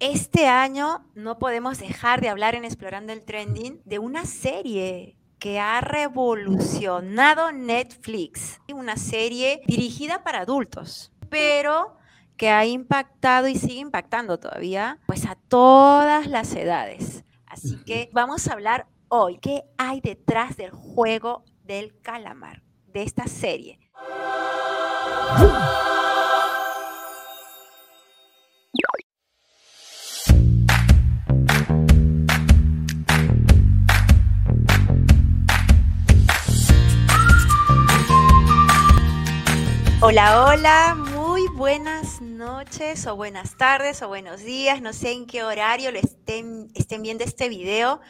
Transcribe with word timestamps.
Este 0.00 0.46
año 0.46 1.04
no 1.16 1.40
podemos 1.40 1.80
dejar 1.80 2.20
de 2.20 2.28
hablar 2.28 2.54
en 2.54 2.64
Explorando 2.64 3.12
el 3.12 3.24
Trending 3.24 3.82
de 3.84 3.98
una 3.98 4.26
serie 4.26 5.16
que 5.40 5.58
ha 5.58 5.80
revolucionado 5.80 7.50
Netflix. 7.50 8.60
Una 8.72 8.96
serie 8.96 9.60
dirigida 9.66 10.22
para 10.22 10.42
adultos, 10.42 11.10
pero 11.28 11.96
que 12.36 12.48
ha 12.50 12.64
impactado 12.64 13.48
y 13.48 13.56
sigue 13.56 13.80
impactando 13.80 14.38
todavía 14.38 15.00
pues 15.06 15.26
a 15.26 15.34
todas 15.34 16.28
las 16.28 16.54
edades. 16.54 17.24
Así 17.44 17.82
que 17.84 18.08
vamos 18.12 18.46
a 18.46 18.52
hablar 18.52 18.86
hoy 19.08 19.38
qué 19.38 19.64
hay 19.78 20.00
detrás 20.00 20.56
del 20.56 20.70
juego 20.70 21.44
del 21.64 22.00
calamar, 22.02 22.62
de 22.86 23.02
esta 23.02 23.26
serie. 23.26 23.80
Hola, 40.10 40.46
hola, 40.46 40.94
muy 40.94 41.42
buenas 41.54 42.22
noches 42.22 43.06
o 43.06 43.14
buenas 43.14 43.58
tardes 43.58 44.00
o 44.00 44.08
buenos 44.08 44.42
días, 44.42 44.80
no 44.80 44.94
sé 44.94 45.12
en 45.12 45.26
qué 45.26 45.44
horario 45.44 45.92
lo 45.92 45.98
estén, 45.98 46.68
estén 46.74 47.02
viendo 47.02 47.24
este 47.24 47.50
video, 47.50 48.00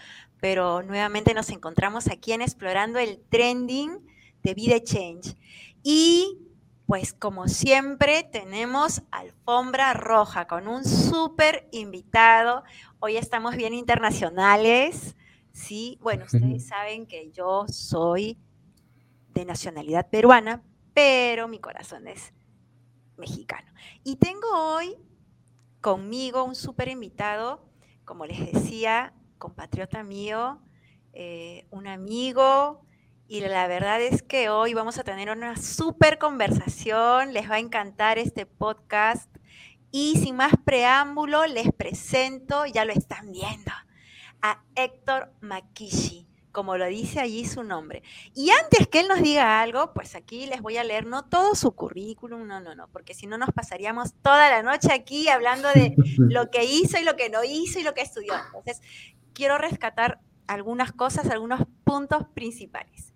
pero 0.40 0.84
nuevamente 0.84 1.34
nos 1.34 1.50
encontramos 1.50 2.06
aquí 2.06 2.30
en 2.30 2.40
Explorando 2.40 3.00
el 3.00 3.20
Trending 3.28 3.98
de 4.44 4.54
Vida 4.54 4.80
Change. 4.80 5.34
Y 5.82 6.38
pues 6.86 7.14
como 7.14 7.48
siempre 7.48 8.22
tenemos 8.22 9.02
alfombra 9.10 9.92
roja 9.92 10.46
con 10.46 10.68
un 10.68 10.84
súper 10.84 11.68
invitado. 11.72 12.62
Hoy 13.00 13.16
estamos 13.16 13.56
bien 13.56 13.74
internacionales, 13.74 15.16
¿sí? 15.50 15.98
Bueno, 16.00 16.26
ustedes 16.26 16.64
saben 16.64 17.06
que 17.06 17.32
yo 17.32 17.66
soy 17.66 18.38
de 19.30 19.44
nacionalidad 19.44 20.08
peruana, 20.08 20.62
pero 20.98 21.46
mi 21.46 21.60
corazón 21.60 22.08
es 22.08 22.32
mexicano. 23.16 23.70
Y 24.02 24.16
tengo 24.16 24.48
hoy 24.50 24.96
conmigo 25.80 26.42
un 26.42 26.56
súper 26.56 26.88
invitado, 26.88 27.64
como 28.04 28.26
les 28.26 28.52
decía, 28.52 29.14
compatriota 29.38 30.02
mío, 30.02 30.60
eh, 31.12 31.68
un 31.70 31.86
amigo, 31.86 32.84
y 33.28 33.42
la 33.42 33.68
verdad 33.68 34.00
es 34.00 34.24
que 34.24 34.50
hoy 34.50 34.74
vamos 34.74 34.98
a 34.98 35.04
tener 35.04 35.30
una 35.30 35.56
súper 35.56 36.18
conversación, 36.18 37.32
les 37.32 37.48
va 37.48 37.54
a 37.54 37.60
encantar 37.60 38.18
este 38.18 38.44
podcast. 38.44 39.32
Y 39.92 40.16
sin 40.16 40.34
más 40.34 40.54
preámbulo, 40.64 41.46
les 41.46 41.72
presento, 41.72 42.66
ya 42.66 42.84
lo 42.84 42.92
están 42.92 43.30
viendo, 43.30 43.70
a 44.42 44.64
Héctor 44.74 45.32
Makishi 45.42 46.27
como 46.52 46.76
lo 46.76 46.86
dice 46.86 47.20
allí 47.20 47.44
su 47.44 47.62
nombre. 47.62 48.02
Y 48.34 48.50
antes 48.50 48.88
que 48.88 49.00
él 49.00 49.08
nos 49.08 49.22
diga 49.22 49.60
algo, 49.60 49.92
pues 49.92 50.14
aquí 50.14 50.46
les 50.46 50.60
voy 50.60 50.76
a 50.76 50.84
leer 50.84 51.06
no 51.06 51.24
todo 51.24 51.54
su 51.54 51.72
currículum, 51.72 52.46
no, 52.46 52.60
no, 52.60 52.74
no, 52.74 52.88
porque 52.88 53.14
si 53.14 53.26
no 53.26 53.38
nos 53.38 53.50
pasaríamos 53.50 54.14
toda 54.22 54.50
la 54.50 54.62
noche 54.62 54.92
aquí 54.92 55.28
hablando 55.28 55.68
de 55.74 55.94
lo 56.18 56.50
que 56.50 56.64
hizo 56.64 56.98
y 56.98 57.04
lo 57.04 57.16
que 57.16 57.30
no 57.30 57.44
hizo 57.44 57.78
y 57.78 57.82
lo 57.82 57.94
que 57.94 58.02
estudió. 58.02 58.34
Entonces, 58.46 58.80
quiero 59.32 59.58
rescatar 59.58 60.20
algunas 60.46 60.92
cosas, 60.92 61.30
algunos 61.30 61.62
puntos 61.84 62.26
principales. 62.34 63.12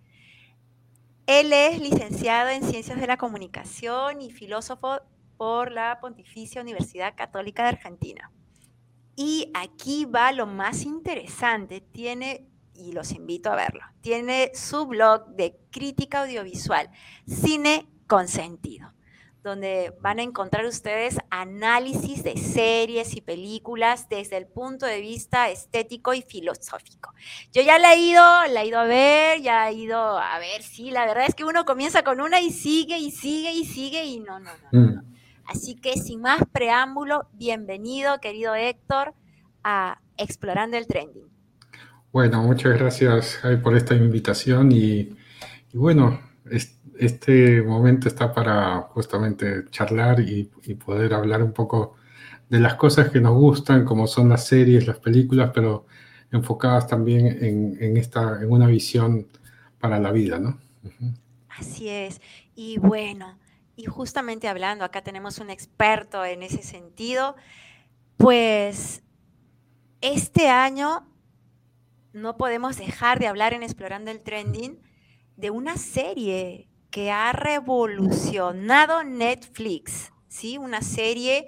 Él 1.25 1.53
es 1.53 1.79
licenciado 1.79 2.49
en 2.49 2.63
Ciencias 2.63 2.99
de 2.99 3.07
la 3.07 3.17
Comunicación 3.17 4.21
y 4.21 4.31
filósofo 4.31 4.99
por 5.37 5.71
la 5.71 5.99
Pontificia 5.99 6.61
Universidad 6.61 7.15
Católica 7.15 7.63
de 7.63 7.69
Argentina. 7.69 8.31
Y 9.15 9.51
aquí 9.53 10.05
va 10.05 10.31
lo 10.31 10.47
más 10.47 10.83
interesante, 10.83 11.81
tiene 11.81 12.47
y 12.83 12.91
los 12.91 13.11
invito 13.11 13.51
a 13.51 13.55
verlo. 13.55 13.81
Tiene 14.01 14.51
su 14.53 14.85
blog 14.85 15.27
de 15.35 15.57
crítica 15.71 16.23
audiovisual, 16.23 16.89
Cine 17.25 17.87
con 18.07 18.27
Sentido, 18.27 18.93
donde 19.41 19.93
van 20.01 20.19
a 20.19 20.23
encontrar 20.23 20.65
ustedes 20.65 21.17
análisis 21.29 22.23
de 22.23 22.37
series 22.37 23.15
y 23.15 23.21
películas 23.21 24.09
desde 24.09 24.37
el 24.37 24.47
punto 24.47 24.85
de 24.85 24.99
vista 24.99 25.49
estético 25.49 26.13
y 26.13 26.21
filosófico. 26.21 27.13
Yo 27.53 27.61
ya 27.61 27.79
la 27.79 27.93
he 27.93 27.99
ido, 27.99 28.21
la 28.49 28.63
he 28.63 28.67
ido 28.67 28.79
a 28.79 28.85
ver, 28.85 29.41
ya 29.41 29.69
he 29.69 29.73
ido 29.73 30.17
a 30.17 30.37
ver, 30.39 30.61
sí, 30.61 30.91
la 30.91 31.05
verdad 31.05 31.25
es 31.27 31.35
que 31.35 31.45
uno 31.45 31.65
comienza 31.65 32.03
con 32.03 32.19
una 32.19 32.41
y 32.41 32.51
sigue 32.51 32.97
y 32.97 33.11
sigue 33.11 33.53
y 33.53 33.65
sigue 33.65 34.03
y 34.05 34.19
no, 34.19 34.39
no, 34.39 34.51
no. 34.71 34.79
no. 34.79 35.01
Mm. 35.01 35.13
Así 35.45 35.75
que 35.75 35.97
sin 35.97 36.21
más 36.21 36.41
preámbulo, 36.51 37.27
bienvenido, 37.33 38.19
querido 38.19 38.55
Héctor, 38.55 39.13
a 39.63 39.99
Explorando 40.17 40.77
el 40.77 40.87
Trending. 40.87 41.32
Bueno, 42.13 42.43
muchas 42.43 42.77
gracias 42.77 43.39
por 43.63 43.75
esta 43.75 43.95
invitación 43.95 44.71
y, 44.71 45.17
bueno, 45.73 46.21
este 46.99 47.63
momento 47.63 48.07
está 48.07 48.31
para 48.31 48.81
justamente 48.91 49.65
charlar 49.71 50.19
y, 50.19 50.43
poder 50.85 51.15
hablar 51.15 51.41
un 51.41 51.53
poco 51.53 51.95
de 52.49 52.59
las 52.59 52.75
cosas 52.75 53.09
que 53.09 53.19
nos 53.19 53.33
gustan, 53.33 53.83
como 53.83 54.05
son 54.05 54.29
las 54.29 54.45
series, 54.45 54.85
las 54.85 54.99
películas, 54.99 55.49
pero 55.55 55.87
enfocadas 56.31 56.85
también 56.85 57.25
en, 57.41 57.97
esta, 57.97 58.43
en 58.43 58.51
una 58.51 58.67
visión 58.67 59.25
para 59.79 59.99
la 59.99 60.11
vida, 60.11 60.37
¿no? 60.37 60.59
Así 61.49 61.89
es. 61.89 62.21
Y 62.53 62.77
bueno, 62.77 63.39
y 63.75 63.85
justamente 63.85 64.47
hablando, 64.47 64.85
acá 64.85 65.01
tenemos 65.01 65.39
un 65.39 65.49
experto 65.49 66.23
en 66.23 66.43
ese 66.43 66.61
sentido, 66.61 67.35
pues 68.17 69.01
este 69.99 70.49
año 70.49 71.07
no 72.13 72.37
podemos 72.37 72.77
dejar 72.77 73.19
de 73.19 73.27
hablar 73.27 73.53
en 73.53 73.63
Explorando 73.63 74.11
el 74.11 74.21
Trending 74.21 74.79
de 75.35 75.49
una 75.49 75.77
serie 75.77 76.69
que 76.91 77.11
ha 77.11 77.33
revolucionado 77.33 79.03
Netflix, 79.03 80.13
¿sí? 80.27 80.59
Una 80.59 80.81
serie 80.81 81.47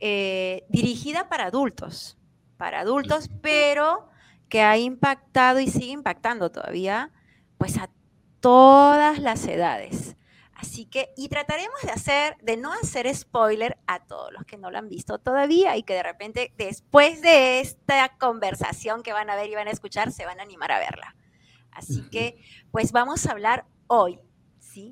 eh, 0.00 0.64
dirigida 0.68 1.28
para 1.28 1.46
adultos, 1.46 2.18
para 2.56 2.80
adultos, 2.80 3.30
pero 3.40 4.08
que 4.48 4.62
ha 4.62 4.76
impactado 4.76 5.60
y 5.60 5.68
sigue 5.68 5.92
impactando 5.92 6.50
todavía, 6.50 7.12
pues 7.56 7.78
a 7.78 7.88
todas 8.40 9.20
las 9.20 9.46
edades. 9.46 10.16
Así 10.60 10.84
que, 10.84 11.10
y 11.16 11.28
trataremos 11.28 11.80
de 11.82 11.90
hacer, 11.90 12.36
de 12.42 12.58
no 12.58 12.70
hacer 12.72 13.12
spoiler 13.14 13.78
a 13.86 14.00
todos 14.00 14.30
los 14.30 14.44
que 14.44 14.58
no 14.58 14.70
lo 14.70 14.76
han 14.76 14.90
visto 14.90 15.18
todavía 15.18 15.76
y 15.78 15.82
que 15.82 15.94
de 15.94 16.02
repente 16.02 16.52
después 16.58 17.22
de 17.22 17.60
esta 17.60 18.10
conversación 18.18 19.02
que 19.02 19.14
van 19.14 19.30
a 19.30 19.36
ver 19.36 19.48
y 19.48 19.54
van 19.54 19.68
a 19.68 19.70
escuchar, 19.70 20.12
se 20.12 20.26
van 20.26 20.38
a 20.38 20.42
animar 20.42 20.70
a 20.70 20.78
verla. 20.78 21.16
Así 21.70 22.02
que, 22.10 22.42
pues 22.70 22.92
vamos 22.92 23.24
a 23.24 23.32
hablar 23.32 23.64
hoy, 23.86 24.20
¿sí? 24.58 24.90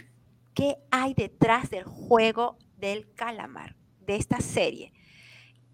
¿Qué 0.54 0.78
hay 0.90 1.12
detrás 1.12 1.68
del 1.68 1.84
juego 1.84 2.56
del 2.78 3.12
calamar, 3.14 3.76
de 4.00 4.16
esta 4.16 4.40
serie? 4.40 4.94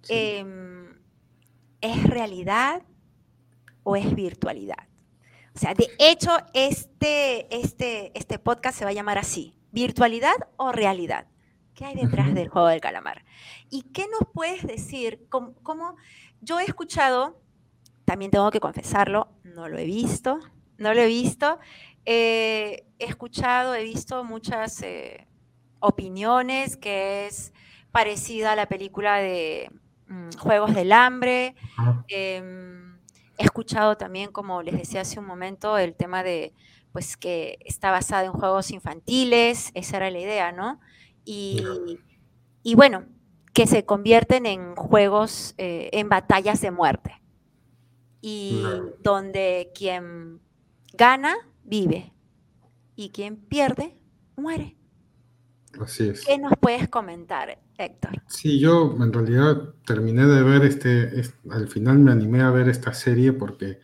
Em, 0.09 0.99
¿Es 1.81 2.03
realidad 2.05 2.83
o 3.85 3.95
es 3.95 4.13
virtualidad? 4.13 4.89
O 5.55 5.59
sea, 5.59 5.73
de 5.73 5.89
hecho, 6.01 6.37
este, 6.53 7.55
este, 7.55 8.11
este 8.19 8.41
podcast 8.41 8.77
se 8.77 8.85
va 8.85 8.91
a 8.91 8.95
llamar 8.95 9.19
así, 9.19 9.57
¿Virtualidad 9.75 10.37
o 10.57 10.71
realidad? 10.71 11.27
¿Qué 11.75 11.85
hay 11.85 11.97
detrás 11.97 12.33
del 12.33 12.49
juego 12.49 12.69
del 12.69 12.81
calamar? 12.81 13.25
¿Y 13.71 13.83
qué 13.83 14.07
nos 14.07 14.21
puedes 14.33 14.65
decir? 14.65 15.27
¿Cómo, 15.29 15.97
yo 16.41 16.61
he 16.61 16.65
escuchado, 16.65 17.43
también 18.05 18.31
tengo 18.31 18.53
que 18.53 18.61
confesarlo, 18.61 19.27
no 19.43 19.69
lo 19.69 19.77
he 19.77 19.85
visto, 19.85 20.39
no 20.79 20.95
lo 20.95 21.01
he 21.01 21.09
visto. 21.09 21.59
Eh, 22.05 22.85
he 23.01 23.05
escuchado, 23.05 23.75
he 23.75 23.83
visto 23.83 24.23
muchas 24.23 24.81
eh, 24.83 25.27
opiniones 25.81 26.77
que 26.77 27.27
es 27.27 27.53
parecida 27.91 28.53
a 28.53 28.57
la 28.57 28.67
película 28.67 29.17
de 29.17 29.73
mm, 30.07 30.37
Juegos 30.39 30.73
del 30.73 30.93
Hambre. 30.93 31.57
Em, 32.07 32.97
he 33.39 33.43
escuchado 33.43 33.97
también, 33.97 34.31
como 34.31 34.63
les 34.63 34.79
decía 34.79 35.01
hace 35.01 35.19
un 35.19 35.27
momento, 35.27 35.79
el 35.79 35.97
tema 35.97 36.23
de 36.23 36.55
pues 36.95 37.17
que 37.17 37.59
está 37.65 37.91
basada 37.91 38.25
en 38.25 38.31
juegos 38.31 38.71
infantiles, 38.71 39.73
esa 39.75 39.97
era 39.97 40.13
la 40.13 40.21
idea, 40.21 40.53
¿no? 40.53 40.79
Y, 41.25 41.61
bueno, 42.77 43.07
que 43.53 43.67
se 43.67 43.85
convierten 43.85 44.47
en 44.47 44.77
juegos, 44.77 45.55
eh, 45.59 45.91
en 45.93 46.09
batallas 46.09 46.61
de 46.61 46.71
muerte. 46.71 47.21
Y 48.21 48.63
donde 49.03 49.73
quien 49.75 50.39
gana, 50.93 51.35
vive. 51.65 52.13
Y 52.95 53.09
quien 53.09 53.39
pierde, 53.39 53.99
muere. 54.37 54.77
Así 55.81 56.11
es. 56.11 56.25
¿Qué 56.25 56.39
nos 56.39 56.53
puedes 56.61 56.89
comentar, 56.89 57.59
Héctor? 57.77 58.23
Sí, 58.29 58.61
yo 58.61 58.97
en 59.01 59.13
realidad 59.13 59.75
terminé 59.85 60.27
de 60.27 60.45
ver 60.45 60.63
este, 60.63 61.25
al 61.51 61.67
final 61.67 61.99
me 61.99 62.13
animé 62.13 62.43
a 62.43 62.53
ver 62.53 62.69
esta 62.69 62.95
serie 62.95 63.33
porque 63.33 63.81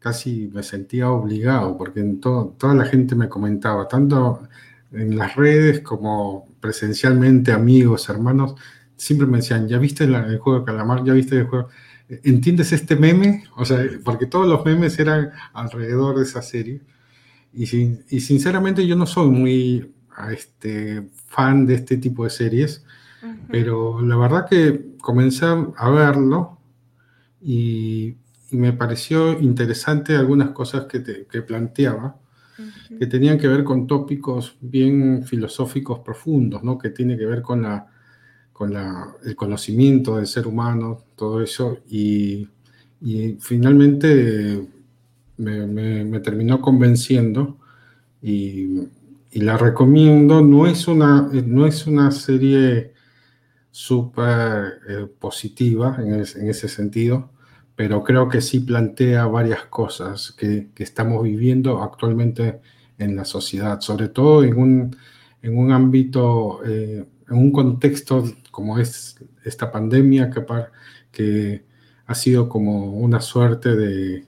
casi 0.00 0.50
me 0.52 0.62
sentía 0.64 1.10
obligado, 1.10 1.76
porque 1.76 2.00
en 2.00 2.20
toda 2.20 2.74
la 2.74 2.84
gente 2.86 3.14
me 3.14 3.28
comentaba, 3.28 3.86
tanto 3.86 4.42
en 4.92 5.16
las 5.16 5.36
redes 5.36 5.80
como 5.80 6.46
presencialmente, 6.58 7.52
amigos, 7.52 8.08
hermanos, 8.08 8.54
siempre 8.96 9.26
me 9.26 9.38
decían, 9.38 9.68
¿ya 9.68 9.78
viste 9.78 10.04
el 10.04 10.38
juego 10.38 10.60
de 10.60 10.64
calamar? 10.64 11.04
¿Ya 11.04 11.12
viste 11.12 11.36
el 11.36 11.46
juego? 11.46 11.68
¿Entiendes 12.08 12.72
este 12.72 12.96
meme? 12.96 13.44
O 13.56 13.64
sea, 13.64 13.86
porque 14.02 14.26
todos 14.26 14.48
los 14.48 14.64
memes 14.64 14.98
eran 14.98 15.30
alrededor 15.52 16.16
de 16.16 16.24
esa 16.24 16.42
serie. 16.42 16.80
Y, 17.52 17.64
y 18.08 18.20
sinceramente 18.20 18.86
yo 18.86 18.96
no 18.96 19.06
soy 19.06 19.28
muy 19.30 19.94
este, 20.30 21.08
fan 21.26 21.66
de 21.66 21.74
este 21.74 21.96
tipo 21.98 22.24
de 22.24 22.30
series, 22.30 22.84
pero 23.50 24.00
la 24.00 24.16
verdad 24.16 24.46
que 24.48 24.94
comencé 24.98 25.44
a 25.44 25.90
verlo 25.90 26.58
y, 27.40 28.16
me 28.50 28.72
pareció 28.72 29.38
interesante 29.40 30.16
algunas 30.16 30.50
cosas 30.50 30.86
que, 30.86 31.26
que 31.30 31.42
planteaba, 31.42 32.16
que 32.98 33.06
tenían 33.06 33.38
que 33.38 33.48
ver 33.48 33.64
con 33.64 33.86
tópicos 33.86 34.56
bien 34.60 35.22
filosóficos 35.24 36.00
profundos, 36.00 36.62
¿no? 36.62 36.76
que 36.76 36.90
tiene 36.90 37.16
que 37.16 37.24
ver 37.24 37.40
con 37.42 37.62
la 37.62 37.86
con 38.60 38.76
el 39.24 39.36
conocimiento 39.36 40.16
del 40.16 40.26
ser 40.26 40.46
humano, 40.46 41.04
todo 41.16 41.42
eso, 41.42 41.78
y, 41.88 42.46
finalmente 43.38 44.68
me, 45.38 46.20
terminó 46.20 46.60
convenciendo 46.60 47.56
y, 48.20 48.82
la 49.32 49.56
recomiendo. 49.56 50.42
No 50.42 50.66
es 50.66 50.88
una, 50.88 51.22
no 51.46 51.64
es 51.64 51.86
una 51.86 52.10
serie 52.10 52.92
súper 53.70 54.80
eh, 54.86 55.06
positiva 55.18 55.96
en, 55.98 56.20
ese 56.20 56.68
sentido, 56.68 57.30
pero 57.80 58.04
creo 58.04 58.28
que 58.28 58.42
sí 58.42 58.60
plantea 58.60 59.24
varias 59.24 59.64
cosas 59.64 60.32
que, 60.32 60.68
estamos 60.76 61.22
viviendo 61.22 61.82
actualmente 61.82 62.60
en 62.98 63.16
la 63.16 63.24
sociedad, 63.24 63.80
sobre 63.80 64.08
todo 64.08 64.44
en 64.44 64.58
un, 64.58 64.96
en 65.40 65.56
un 65.56 65.72
ámbito, 65.72 66.60
eh, 66.66 67.06
en 67.26 67.36
un 67.38 67.50
contexto 67.50 68.22
como 68.50 68.78
es 68.78 69.16
esta 69.46 69.72
pandemia 69.72 70.30
que, 71.10 71.64
ha 72.04 72.14
sido 72.14 72.50
como 72.50 72.92
una 72.92 73.22
suerte 73.22 73.74
de, 73.74 74.26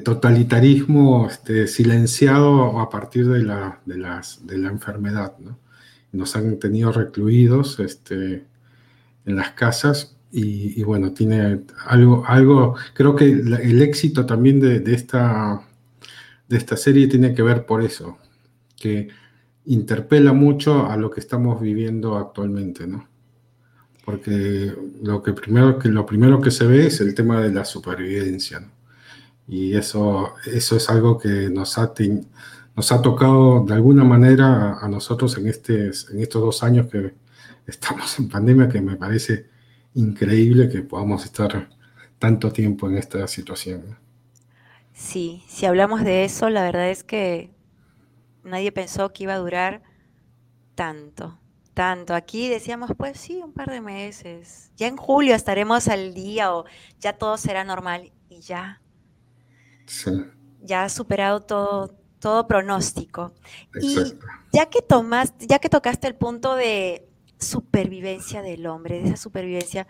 totalitarismo 0.00 1.28
este, 1.28 1.66
silenciado 1.66 2.80
a 2.80 2.90
partir 2.90 3.28
de 3.28 3.44
la, 3.44 3.80
de 3.86 3.96
las, 3.96 4.46
de 4.46 4.58
la 4.58 4.68
enfermedad. 4.68 5.32
Nos 6.12 6.36
han 6.36 6.58
tenido 6.58 6.92
recluidos 6.92 7.80
este, 7.80 8.44
en 9.24 9.36
las 9.36 9.52
casas 9.52 10.18
y, 10.32 10.82
bueno, 10.82 11.12
tiene 11.12 11.60
algo, 11.86 12.24
algo 12.26 12.74
creo 12.94 13.14
que 13.14 13.26
el 13.26 13.82
éxito 13.82 14.24
también 14.24 14.60
de, 14.60 14.80
de, 14.80 14.94
esta, 14.94 15.62
de 16.48 16.56
esta 16.56 16.76
serie 16.76 17.06
tiene 17.06 17.34
que 17.34 17.42
ver 17.42 17.66
por 17.66 17.82
eso, 17.82 18.18
que 18.76 19.08
interpela 19.66 20.32
mucho 20.32 20.86
a 20.86 20.96
lo 20.96 21.10
que 21.10 21.20
estamos 21.20 21.60
viviendo 21.60 22.16
actualmente, 22.16 22.86
¿no? 22.86 23.12
porque 24.04 24.74
lo, 25.02 25.22
que 25.22 25.32
primero, 25.32 25.78
que 25.78 25.88
lo 25.88 26.04
primero 26.06 26.40
que 26.40 26.50
se 26.50 26.66
ve 26.66 26.86
es 26.86 27.00
el 27.00 27.14
tema 27.14 27.40
de 27.40 27.52
la 27.52 27.64
supervivencia. 27.64 28.70
Y 29.48 29.74
eso, 29.74 30.34
eso 30.46 30.76
es 30.76 30.88
algo 30.88 31.18
que 31.18 31.50
nos 31.50 31.78
ha, 31.78 31.92
nos 32.76 32.92
ha 32.92 33.02
tocado 33.02 33.64
de 33.64 33.74
alguna 33.74 34.04
manera 34.04 34.78
a, 34.80 34.88
nosotros 34.88 35.36
en, 35.38 35.48
este, 35.48 35.86
en 35.86 36.20
estos 36.20 36.42
dos 36.42 36.62
años 36.62 36.88
que 36.90 37.14
estamos 37.66 38.18
en 38.18 38.28
pandemia, 38.28 38.68
que 38.68 38.80
me 38.80 38.96
parece 38.96 39.46
increíble 39.94 40.68
que 40.68 40.82
podamos 40.82 41.24
estar 41.24 41.68
tanto 42.18 42.52
tiempo 42.52 42.88
en 42.88 42.98
esta 42.98 43.26
situación. 43.26 43.98
Sí, 44.92 45.42
si 45.48 45.66
hablamos 45.66 46.04
de 46.04 46.24
eso, 46.24 46.50
la 46.50 46.62
verdad 46.62 46.90
es 46.90 47.02
que 47.02 47.50
nadie 48.44 48.72
pensó 48.72 49.12
que 49.12 49.24
iba 49.24 49.34
a 49.34 49.38
durar 49.38 49.82
tanto 50.74 51.38
tanto. 51.74 52.14
Aquí 52.14 52.48
decíamos, 52.48 52.90
pues 52.96 53.18
sí, 53.18 53.40
un 53.42 53.52
par 53.52 53.70
de 53.70 53.80
meses. 53.80 54.70
Ya 54.76 54.86
en 54.86 54.96
julio 54.96 55.34
estaremos 55.34 55.88
al 55.88 56.14
día 56.14 56.54
o 56.54 56.64
ya 56.98 57.14
todo 57.14 57.36
será 57.36 57.64
normal 57.64 58.12
y 58.28 58.40
ya. 58.40 58.80
Ya 60.60 60.84
ha 60.84 60.88
superado 60.88 61.40
todo, 61.40 61.94
todo 62.18 62.46
pronóstico. 62.46 63.32
Y 63.80 63.96
ya 64.52 64.66
que 64.66 64.82
tomas, 64.82 65.34
ya 65.38 65.58
que 65.58 65.68
tocaste 65.68 66.06
el 66.06 66.14
punto 66.14 66.54
de 66.54 67.08
supervivencia 67.42 68.42
del 68.42 68.66
hombre, 68.66 69.00
de 69.00 69.08
esa 69.08 69.16
supervivencia, 69.16 69.86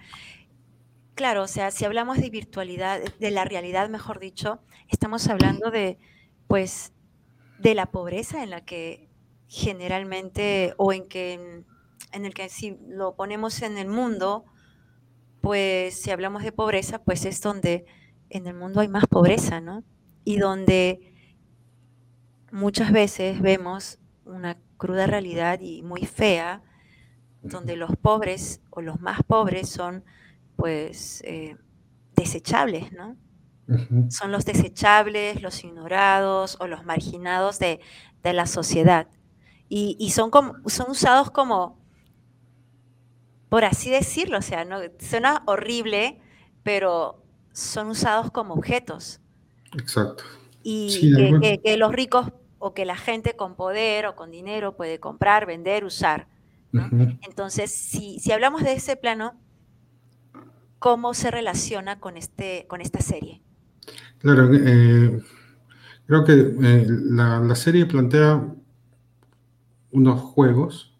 claro, 1.14 1.44
o 1.44 1.48
sea, 1.48 1.70
si 1.70 1.84
hablamos 1.84 2.18
de 2.18 2.30
virtualidad, 2.30 3.00
de 3.00 3.30
la 3.30 3.44
realidad, 3.44 3.88
mejor 3.88 4.18
dicho, 4.18 4.60
estamos 4.88 5.28
hablando 5.28 5.70
de, 5.70 5.98
pues, 6.48 6.92
de 7.58 7.74
la 7.74 7.86
pobreza 7.86 8.42
en 8.42 8.50
la 8.50 8.64
que 8.64 9.08
generalmente 9.46 10.74
o 10.78 10.92
en 10.92 11.06
que 11.06 11.64
en 12.12 12.26
el 12.26 12.34
que 12.34 12.48
si 12.48 12.76
lo 12.88 13.16
ponemos 13.16 13.62
en 13.62 13.78
el 13.78 13.88
mundo, 13.88 14.44
pues 15.40 16.00
si 16.00 16.10
hablamos 16.10 16.42
de 16.42 16.52
pobreza, 16.52 17.02
pues 17.02 17.24
es 17.24 17.40
donde 17.40 17.84
en 18.30 18.46
el 18.46 18.54
mundo 18.54 18.80
hay 18.80 18.88
más 18.88 19.06
pobreza, 19.06 19.60
¿no? 19.60 19.82
Y 20.24 20.36
donde 20.38 21.12
muchas 22.50 22.92
veces 22.92 23.40
vemos 23.40 23.98
una 24.24 24.58
cruda 24.76 25.06
realidad 25.06 25.60
y 25.60 25.82
muy 25.82 26.06
fea, 26.06 26.62
donde 27.42 27.76
los 27.76 27.96
pobres 27.96 28.60
o 28.70 28.80
los 28.80 29.00
más 29.00 29.22
pobres 29.22 29.68
son 29.68 30.04
pues 30.56 31.22
eh, 31.24 31.56
desechables, 32.14 32.92
¿no? 32.92 33.16
Son 34.10 34.32
los 34.32 34.44
desechables, 34.44 35.40
los 35.40 35.64
ignorados 35.64 36.58
o 36.60 36.66
los 36.66 36.84
marginados 36.84 37.58
de, 37.58 37.80
la 38.22 38.46
sociedad. 38.46 39.06
Y, 39.68 39.96
y, 39.98 40.10
son, 40.10 40.30
como, 40.30 40.54
son 40.68 40.90
usados 40.90 41.30
como 41.30 41.82
por 43.52 43.66
así 43.66 43.90
decirlo, 43.90 44.38
o 44.38 44.42
sea, 44.42 44.64
no, 44.64 44.78
suena 44.98 45.42
horrible, 45.44 46.18
pero 46.62 47.22
son 47.52 47.88
usados 47.88 48.30
como 48.30 48.54
objetos. 48.54 49.20
Exacto. 49.74 50.24
Y 50.62 51.12
que, 51.62 51.76
los 51.76 51.92
ricos 51.92 52.32
o 52.58 52.72
que 52.72 52.86
la 52.86 52.96
gente 52.96 53.36
con 53.36 53.54
poder 53.54 54.06
o 54.06 54.16
con 54.16 54.30
dinero 54.30 54.74
puede 54.74 55.00
comprar, 55.00 55.44
vender, 55.44 55.84
usar. 55.84 56.28
Entonces, 56.72 57.70
si, 57.70 58.20
hablamos 58.32 58.62
de 58.62 58.72
ese 58.72 58.96
plano, 58.96 59.34
¿cómo 60.78 61.14
se 61.14 61.30
relaciona 61.30 62.00
con, 62.00 62.16
este, 62.16 62.66
con 62.68 62.80
esta 62.80 63.00
serie? 63.00 63.42
Claro, 64.18 64.50
eh, 64.54 65.20
creo 66.06 66.24
que 66.24 66.32
eh, 66.32 66.86
la 66.88 67.54
serie 67.54 67.86
plantea 67.86 68.46
unos 69.90 70.20
juegos 70.20 70.96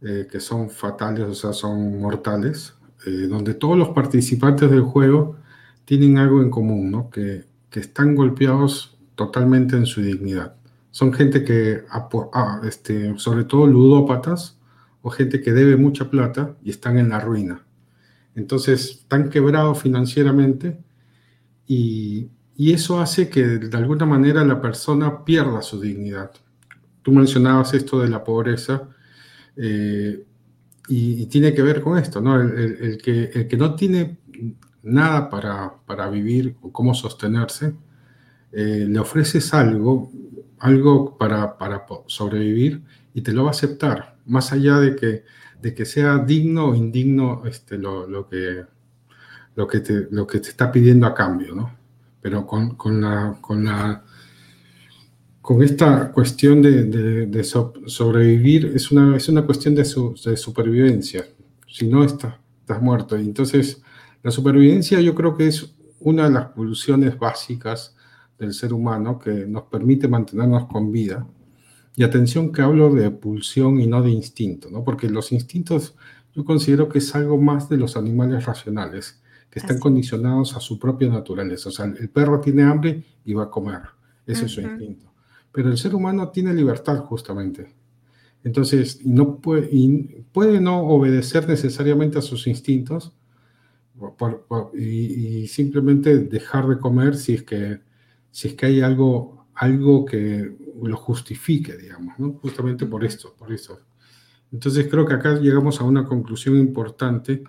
eh, 0.00 0.28
que 0.30 0.40
son 0.40 0.70
fatales, 0.70 1.26
o 1.26 1.34
sea, 1.34 1.52
son 1.52 2.00
mortales, 2.00 2.74
donde 3.28 3.54
todos 3.54 3.76
los 3.76 3.88
participantes 3.88 4.70
del 4.70 4.82
juego 4.82 5.36
tienen 5.84 6.18
algo 6.18 6.40
en 6.40 6.50
común, 6.50 6.88
¿no? 6.88 7.10
Que, 7.10 7.46
que 7.68 7.80
están 7.80 8.14
golpeados 8.14 8.96
totalmente 9.16 9.74
en 9.74 9.86
su 9.86 10.02
dignidad. 10.02 10.54
Son 10.92 11.12
gente 11.12 11.42
que, 11.42 11.82
ah, 11.90 12.60
este, 12.64 13.18
sobre 13.18 13.42
todo 13.44 13.66
ludópatas, 13.66 14.60
o 15.02 15.10
gente 15.10 15.40
que 15.40 15.52
debe 15.52 15.76
mucha 15.76 16.08
plata 16.08 16.56
y 16.62 16.70
están 16.70 16.96
en 16.96 17.08
la 17.08 17.18
ruina. 17.18 17.66
Entonces, 18.36 18.90
están 18.90 19.30
quebrados 19.30 19.82
financieramente 19.82 20.78
y, 21.66 22.30
y 22.56 22.72
eso 22.72 23.00
hace 23.00 23.28
que 23.28 23.42
de 23.42 23.76
alguna 23.76 24.06
manera 24.06 24.44
la 24.44 24.60
persona 24.60 25.24
pierda 25.24 25.62
su 25.62 25.80
dignidad. 25.80 26.30
Tú 27.02 27.10
mencionabas 27.10 27.74
esto 27.74 28.00
de 28.00 28.08
la 28.08 28.22
pobreza 28.22 28.88
eh, 29.56 30.24
y, 30.88 31.26
tiene 31.26 31.54
que 31.54 31.62
ver 31.62 31.80
con 31.80 31.98
esto, 31.98 32.20
¿no? 32.20 32.40
El, 32.40 32.98
que, 33.02 33.30
el 33.34 33.48
que, 33.48 33.56
no 33.56 33.74
tiene 33.74 34.18
nada 34.82 35.28
para, 35.28 35.74
para 35.86 36.08
vivir 36.08 36.56
o 36.60 36.72
cómo 36.72 36.94
sostenerse, 36.94 37.74
eh, 38.52 38.86
le 38.88 38.98
ofreces 38.98 39.52
algo, 39.54 40.12
algo 40.62 41.18
para, 41.18 41.58
para, 41.58 41.84
sobrevivir 42.06 42.82
y 43.14 43.22
te 43.22 43.32
lo 43.32 43.42
va 43.42 43.48
a 43.48 43.50
aceptar, 43.50 44.16
más 44.26 44.52
allá 44.52 44.78
de 44.78 44.94
que, 44.94 45.24
de 45.60 45.74
que 45.74 45.84
sea 45.84 46.18
digno 46.18 46.66
o 46.66 46.74
indigno 46.74 47.42
este, 47.46 47.78
lo, 47.78 48.06
lo, 48.06 48.28
que, 48.28 48.64
lo, 49.56 49.66
que 49.66 49.80
te, 49.80 50.06
lo 50.10 50.26
que 50.26 50.38
te 50.38 50.48
está 50.48 50.70
pidiendo 50.70 51.06
a 51.06 51.14
cambio, 51.14 51.54
¿no? 51.54 51.76
Pero 52.20 52.46
con, 52.46 52.76
con 52.76 53.00
la, 53.00 53.36
con 53.40 53.64
la 53.64 54.04
con 55.40 55.60
esta 55.60 56.12
cuestión 56.12 56.62
de, 56.62 57.44
sobrevivir 57.86 58.72
es 58.76 58.92
una, 58.92 59.16
es 59.16 59.28
una 59.28 59.44
cuestión 59.44 59.74
de, 59.74 59.84
supervivencia. 59.84 61.26
Si 61.66 61.88
no, 61.88 62.04
estás, 62.04 62.36
estás 62.60 62.80
muerto. 62.80 63.16
Entonces, 63.16 63.82
la 64.22 64.30
supervivencia 64.30 65.00
yo 65.00 65.16
creo 65.16 65.36
que 65.36 65.48
es 65.48 65.74
una 65.98 66.24
de 66.24 66.30
las 66.30 66.46
pulsiones 66.50 67.18
básicas 67.18 67.96
del 68.42 68.54
ser 68.54 68.72
humano 68.72 69.18
que 69.18 69.46
nos 69.46 69.64
permite 69.64 70.08
mantenernos 70.08 70.66
con 70.66 70.90
vida. 70.90 71.26
Y 71.94 72.02
atención 72.02 72.52
que 72.52 72.62
hablo 72.62 72.92
de 72.92 73.10
pulsión 73.10 73.80
y 73.80 73.86
no 73.86 74.02
de 74.02 74.10
instinto, 74.10 74.68
¿no? 74.70 74.82
porque 74.82 75.08
los 75.08 75.30
instintos 75.32 75.94
yo 76.34 76.44
considero 76.44 76.88
que 76.88 76.98
es 76.98 77.14
algo 77.14 77.38
más 77.38 77.68
de 77.68 77.76
los 77.76 77.96
animales 77.96 78.46
racionales, 78.46 79.22
que 79.50 79.58
están 79.58 79.78
condicionados 79.78 80.56
a 80.56 80.60
su 80.60 80.78
propia 80.78 81.08
naturaleza. 81.08 81.68
O 81.68 81.72
sea, 81.72 81.84
el 81.84 82.08
perro 82.08 82.40
tiene 82.40 82.62
hambre 82.62 83.04
y 83.24 83.34
va 83.34 83.44
a 83.44 83.50
comer. 83.50 83.82
Ese 84.26 84.46
es 84.46 84.52
su 84.52 84.62
instinto. 84.62 85.12
Pero 85.52 85.68
el 85.68 85.76
ser 85.76 85.94
humano 85.94 86.30
tiene 86.30 86.54
libertad 86.54 87.00
justamente. 87.00 87.74
Entonces, 88.44 89.04
no 89.04 89.36
puede, 89.36 90.24
puede 90.32 90.58
no 90.58 90.80
obedecer 90.80 91.46
necesariamente 91.46 92.18
a 92.18 92.22
sus 92.22 92.46
instintos 92.46 93.12
y, 94.74 95.46
simplemente 95.48 96.18
dejar 96.18 96.66
de 96.66 96.78
comer 96.78 97.16
si 97.16 97.34
es 97.34 97.42
que, 97.42 97.80
si 98.32 98.48
es 98.48 98.54
que 98.54 98.66
hay 98.66 98.80
algo, 98.80 99.46
algo 99.54 100.04
que 100.04 100.56
lo 100.82 100.96
justifique, 100.96 101.76
digamos, 101.76 102.18
¿no? 102.18 102.32
justamente 102.42 102.86
por 102.86 103.04
esto, 103.04 103.32
por 103.38 103.52
eso. 103.52 103.78
Entonces 104.50 104.88
creo 104.90 105.06
que 105.06 105.14
acá 105.14 105.38
llegamos 105.38 105.80
a 105.80 105.84
una 105.84 106.04
conclusión 106.04 106.56
importante, 106.58 107.44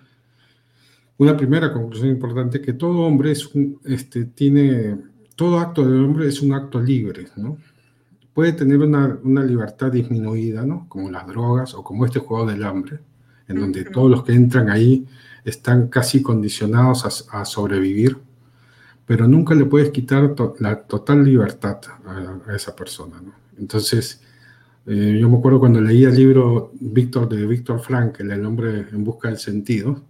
una 1.18 1.36
primera 1.36 1.72
conclusión 1.72 2.10
importante, 2.10 2.60
que 2.60 2.74
todo 2.74 3.00
hombre 3.00 3.32
es 3.32 3.52
un, 3.52 3.80
este, 3.84 4.26
tiene, 4.26 4.96
todo 5.34 5.58
acto 5.58 5.84
de 5.84 5.98
hombre 5.98 6.28
es 6.28 6.40
un 6.40 6.52
acto 6.52 6.80
libre, 6.80 7.26
¿no? 7.36 7.58
puede 8.34 8.52
tener 8.52 8.78
una, 8.78 9.16
una, 9.22 9.44
libertad 9.44 9.92
disminuida, 9.92 10.66
¿no? 10.66 10.86
Como 10.88 11.08
las 11.08 11.26
drogas 11.26 11.72
o 11.74 11.84
como 11.84 12.04
este 12.04 12.18
juego 12.18 12.44
del 12.44 12.64
hambre, 12.64 12.98
en 13.46 13.60
donde 13.60 13.84
todos 13.84 14.10
los 14.10 14.24
que 14.24 14.32
entran 14.32 14.68
ahí 14.68 15.06
están 15.44 15.88
casi 15.88 16.20
condicionados 16.20 17.28
a, 17.30 17.44
sobrevivir, 17.44 18.18
pero 19.06 19.28
nunca 19.28 19.54
le 19.54 19.66
puedes 19.66 19.90
quitar 19.90 20.34
la 20.60 20.82
total 20.82 21.24
libertad 21.24 21.78
a, 22.06 22.54
esa 22.54 22.74
persona, 22.74 23.20
¿no? 23.20 23.32
Entonces, 23.58 24.22
eh, 24.86 25.18
yo 25.20 25.28
me 25.28 25.38
acuerdo 25.38 25.60
cuando 25.60 25.80
leía 25.80 26.08
el 26.08 26.16
libro 26.16 26.72
de 26.74 27.46
Víctor 27.46 27.80
Frankl, 27.80 28.30
El 28.30 28.44
hombre 28.44 28.86
en 28.92 29.04
busca 29.04 29.28
del 29.28 29.38
sentido, 29.38 30.02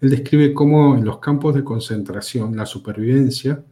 él 0.00 0.10
describe 0.10 0.52
cómo 0.52 0.96
en 0.96 1.04
los 1.04 1.18
campos 1.18 1.54
de 1.54 1.64
concentración 1.64 2.56
la 2.56 2.66
supervivencia 2.66 3.62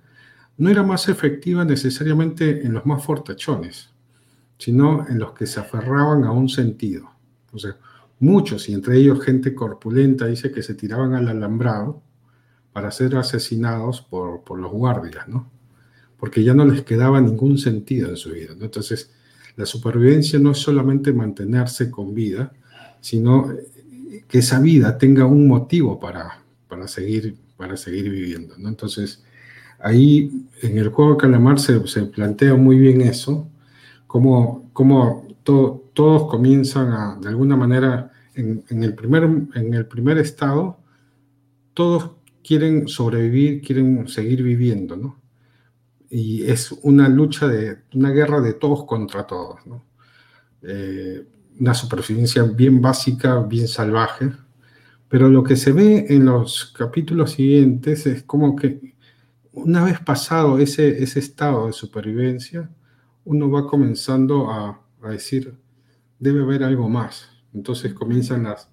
no 0.57 0.71
era 0.71 0.83
más 0.83 1.09
efectiva 1.09 1.65
necesariamente 1.65 2.65
en 2.65 2.73
los 2.73 2.87
más 2.87 3.05
fortachones, 3.05 3.91
sino 4.59 5.07
en 5.09 5.19
los 5.19 5.33
que 5.33 5.47
se 5.47 5.61
aferraban 5.61 6.25
a 6.25 6.33
un 6.33 6.49
sentido. 6.49 7.11
O 7.53 7.59
sea, 7.59 7.77
muchos, 8.21 8.69
y 8.69 8.75
entre 8.75 8.97
ellos 8.97 9.23
gente 9.23 9.55
corpulenta, 9.55 10.27
dice 10.27 10.51
que 10.51 10.63
se 10.63 10.75
tiraban 10.75 11.15
al 11.15 11.29
alambrado 11.29 12.03
para 12.75 12.91
ser 12.91 13.17
asesinados 13.17 14.03
por, 14.03 14.43
por 14.43 14.59
los 14.59 14.71
guardias, 14.71 15.29
¿no? 15.29 15.49
Porque 16.19 16.43
ya 16.43 16.53
no 16.53 16.65
les 16.67 16.83
quedaba 16.83 17.21
ningún 17.21 17.57
sentido 17.57 18.11
en 18.11 18.17
su 18.17 18.33
vida. 18.33 18.53
Entonces, 18.61 19.11
la 19.57 19.65
supervivencia 19.65 20.41
no 20.41 20.51
es 20.51 20.59
solamente 20.59 21.13
mantenerse 21.13 21.89
con 21.89 22.15
vida, 22.15 22.53
sino 23.01 23.49
que 24.27 24.39
esa 24.39 24.61
vida 24.61 24.99
tenga 24.99 25.25
un 25.25 25.47
motivo 25.47 26.01
para, 26.01 26.43
para, 26.69 26.89
seguir, 26.89 27.37
para 27.57 27.77
seguir 27.77 28.11
viviendo, 28.11 28.57
¿no? 28.59 28.69
Entonces, 28.69 29.23
ahí 29.79 30.33
en 30.63 30.77
el 30.77 30.89
juego 30.89 31.13
de 31.13 31.19
Calamar 31.19 31.61
se, 31.61 31.79
plantea 31.79 32.57
muy 32.57 32.77
bien 32.77 33.03
eso, 33.03 33.49
cómo, 34.09 34.69
cómo 34.73 35.29
todos 35.45 36.29
comienzan 36.29 36.89
a, 36.89 37.19
de 37.21 37.29
alguna 37.29 37.57
manera, 37.57 38.11
en, 38.35 38.65
el 38.83 38.95
primer, 38.95 39.23
en 39.55 39.75
el 39.75 39.87
primer 39.87 40.19
estado, 40.19 40.79
todos 41.73 42.11
quieren 42.47 42.87
sobrevivir, 42.89 43.63
quieren 43.63 44.07
seguir 44.09 44.43
viviendo, 44.43 44.97
¿no? 44.97 45.21
Y 46.11 46.45
es 46.45 46.73
una 46.83 47.09
lucha 47.09 47.49
de, 47.49 47.79
una 47.95 48.11
guerra 48.11 48.41
de 48.41 48.55
todos 48.55 48.85
contra 48.85 49.27
todos, 49.27 49.67
¿no? 49.67 49.85
Eh, 50.63 51.27
una 51.59 51.75
supervivencia 51.75 52.43
bien 52.43 52.81
básica, 52.81 53.41
bien 53.41 53.69
salvaje, 53.69 54.31
pero 55.09 55.29
lo 55.29 55.43
que 55.45 55.57
se 55.57 55.73
ve 55.73 56.07
en 56.09 56.25
los 56.25 56.73
capítulos 56.77 57.33
siguientes 57.33 58.07
es 58.07 58.23
como 58.25 58.57
que 58.57 58.95
una 59.53 59.85
vez 59.85 60.01
pasado 60.01 60.59
ese, 60.59 61.03
ese 61.03 61.21
estado 61.21 61.67
de 61.67 61.73
supervivencia, 61.73 62.69
uno 63.25 63.51
va 63.51 63.67
comenzando 63.67 64.51
a, 64.51 64.81
decir, 65.09 65.55
debe 66.19 66.43
haber 66.43 66.65
algo 66.65 66.89
más. 66.89 67.29
Entonces 67.53 67.95
comienzan 67.95 68.45
las 68.45 68.69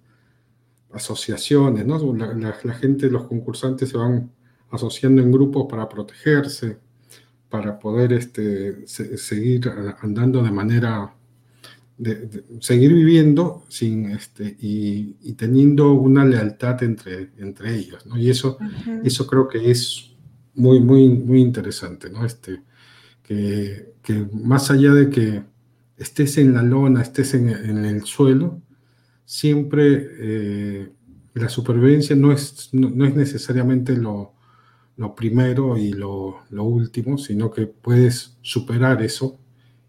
asociaciones, 0.93 1.85
¿no? 1.85 2.13
La, 2.15 2.73
gente, 2.73 3.09
los 3.09 3.25
concursantes 3.27 3.89
se 3.89 3.97
van 3.97 4.31
asociando 4.69 5.21
en 5.21 5.31
grupos 5.31 5.67
para 5.69 5.87
protegerse, 5.87 6.77
para 7.49 7.79
poder 7.79 8.13
este, 8.13 8.87
seguir 8.87 9.69
andando 10.01 10.41
de 10.41 10.51
manera, 10.51 11.13
de, 11.97 12.43
seguir 12.59 12.93
viviendo 12.93 13.63
sin, 13.67 14.11
este, 14.11 14.55
y, 14.59 15.33
teniendo 15.33 15.93
una 15.93 16.25
lealtad 16.25 16.81
entre, 16.83 17.31
entre 17.37 17.75
ellos, 17.75 18.05
¿no? 18.05 18.17
Y 18.17 18.29
eso, 18.29 18.57
eso 19.03 19.27
creo 19.27 19.47
que 19.47 19.71
es 19.71 20.11
muy, 20.55 20.79
muy, 20.79 21.09
muy 21.09 21.41
interesante, 21.41 22.09
¿no? 22.09 22.25
Este, 22.25 22.61
que, 23.23 23.93
que, 24.01 24.27
más 24.33 24.71
allá 24.71 24.93
de 24.93 25.09
que 25.09 25.43
estés 25.97 26.37
en 26.37 26.53
la 26.53 26.63
lona, 26.63 27.01
estés 27.01 27.33
en, 27.33 27.49
en 27.49 27.85
el 27.85 28.03
suelo, 28.05 28.61
siempre 29.31 30.09
eh, 30.19 30.91
la 31.35 31.47
supervivencia 31.47 32.17
no 32.17 32.33
es, 32.33 32.67
no, 32.73 33.05
es 33.05 33.15
necesariamente 33.15 33.95
lo, 33.95 34.33
lo 34.97 35.15
primero 35.15 35.77
y 35.77 35.93
lo, 35.93 36.41
lo, 36.49 36.65
último, 36.65 37.17
sino 37.17 37.49
que 37.49 37.65
puedes 37.65 38.37
superar 38.41 39.01
eso 39.01 39.39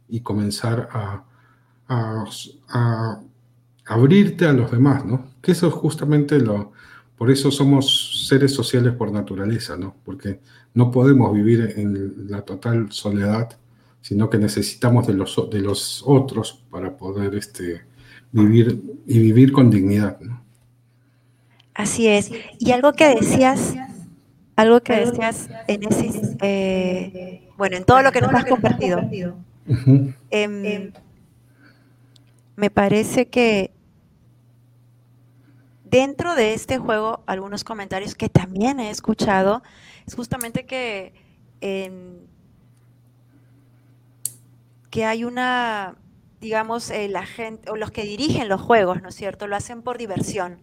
y 0.08 0.20
comenzar 0.20 0.88
a, 0.92 1.24
a, 1.88 3.20
abrirte 3.86 4.46
a 4.46 4.52
los 4.52 4.70
demás, 4.70 5.04
¿no? 5.04 5.32
Que 5.42 5.50
eso 5.50 5.66
es 5.66 5.74
justamente 5.74 6.38
lo, 6.38 6.70
por 7.16 7.28
eso 7.28 7.50
somos 7.50 8.28
seres 8.28 8.54
sociales 8.54 8.94
por 8.94 9.10
naturaleza, 9.10 9.76
¿no? 9.76 9.96
Porque 10.04 10.38
no 10.72 10.92
podemos 10.92 11.34
vivir 11.34 11.74
en 11.78 12.30
la 12.30 12.42
total 12.42 12.92
soledad, 12.92 13.58
sino 14.02 14.30
que 14.30 14.38
necesitamos 14.38 15.08
de 15.08 15.14
los, 15.14 15.50
de 15.50 15.60
los 15.60 16.04
otros 16.06 16.64
para 16.70 16.96
poder 16.96 17.34
este, 17.34 17.82
vivir 18.32 18.82
y 19.06 19.18
vivir 19.18 19.52
con 19.52 19.70
dignidad, 19.70 20.18
¿no? 20.20 20.42
Así 21.74 22.08
es. 22.08 22.30
Y 22.58 22.72
algo 22.72 22.92
que 22.92 23.14
decías, 23.14 23.74
algo 24.56 24.80
que 24.80 24.94
decías 24.94 25.48
en 25.68 25.84
ese, 25.84 26.36
eh, 26.42 27.48
bueno, 27.56 27.76
en 27.76 27.84
todo 27.84 28.02
lo 28.02 28.12
que 28.12 28.20
nos 28.20 28.32
has 28.34 28.44
compartido, 28.44 29.00
em, 30.30 30.92
me 32.56 32.70
parece 32.70 33.28
que 33.28 33.72
dentro 35.84 36.34
de 36.34 36.54
este 36.54 36.78
juego, 36.78 37.22
algunos 37.26 37.64
comentarios 37.64 38.14
que 38.14 38.28
también 38.28 38.80
he 38.80 38.90
escuchado, 38.90 39.62
es 40.06 40.14
justamente 40.14 40.66
que, 40.66 41.12
que 44.90 45.04
hay 45.04 45.24
una, 45.24 45.96
digamos, 46.42 46.90
eh, 46.90 47.08
la 47.08 47.24
gente, 47.24 47.70
o 47.70 47.76
los 47.76 47.90
que 47.90 48.02
dirigen 48.02 48.48
los 48.48 48.60
juegos, 48.60 49.00
¿no 49.00 49.08
es 49.08 49.14
cierto? 49.14 49.46
Lo 49.46 49.56
hacen 49.56 49.80
por 49.80 49.96
diversión. 49.96 50.58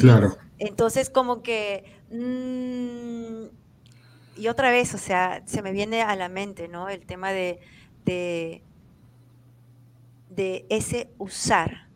Claro. 0.00 0.36
Entonces, 0.58 1.10
como 1.10 1.42
que... 1.42 1.84
Mm, 2.10 3.54
y 4.40 4.48
otra 4.48 4.70
vez, 4.70 4.94
o 4.94 4.98
sea, 4.98 5.42
se 5.46 5.62
me 5.62 5.72
viene 5.72 6.02
a 6.02 6.16
la 6.16 6.28
mente, 6.28 6.68
¿no? 6.68 6.88
El 6.88 7.04
tema 7.04 7.30
de, 7.30 7.60
de, 8.04 8.62
de 10.30 10.64
ese 10.70 11.10
usar, 11.18 11.88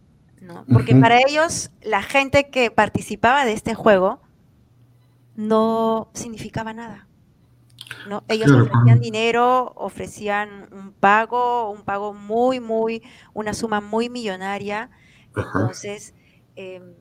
porque 0.72 0.96
para 0.96 1.20
ellos, 1.26 1.70
la 1.82 2.02
gente 2.02 2.50
que 2.50 2.72
participaba 2.72 3.44
de 3.44 3.52
este 3.52 3.74
juego 3.74 4.20
no 5.36 6.10
significaba 6.14 6.72
nada. 6.72 7.06
¿No? 8.08 8.24
Ellos 8.28 8.50
ofrecían 8.50 9.00
dinero, 9.00 9.72
ofrecían 9.76 10.68
un 10.72 10.92
pago, 10.92 11.70
un 11.70 11.82
pago 11.82 12.12
muy, 12.12 12.60
muy, 12.60 13.02
una 13.34 13.54
suma 13.54 13.80
muy 13.80 14.08
millonaria. 14.08 14.90
Entonces, 15.36 16.14
em, 16.56 16.94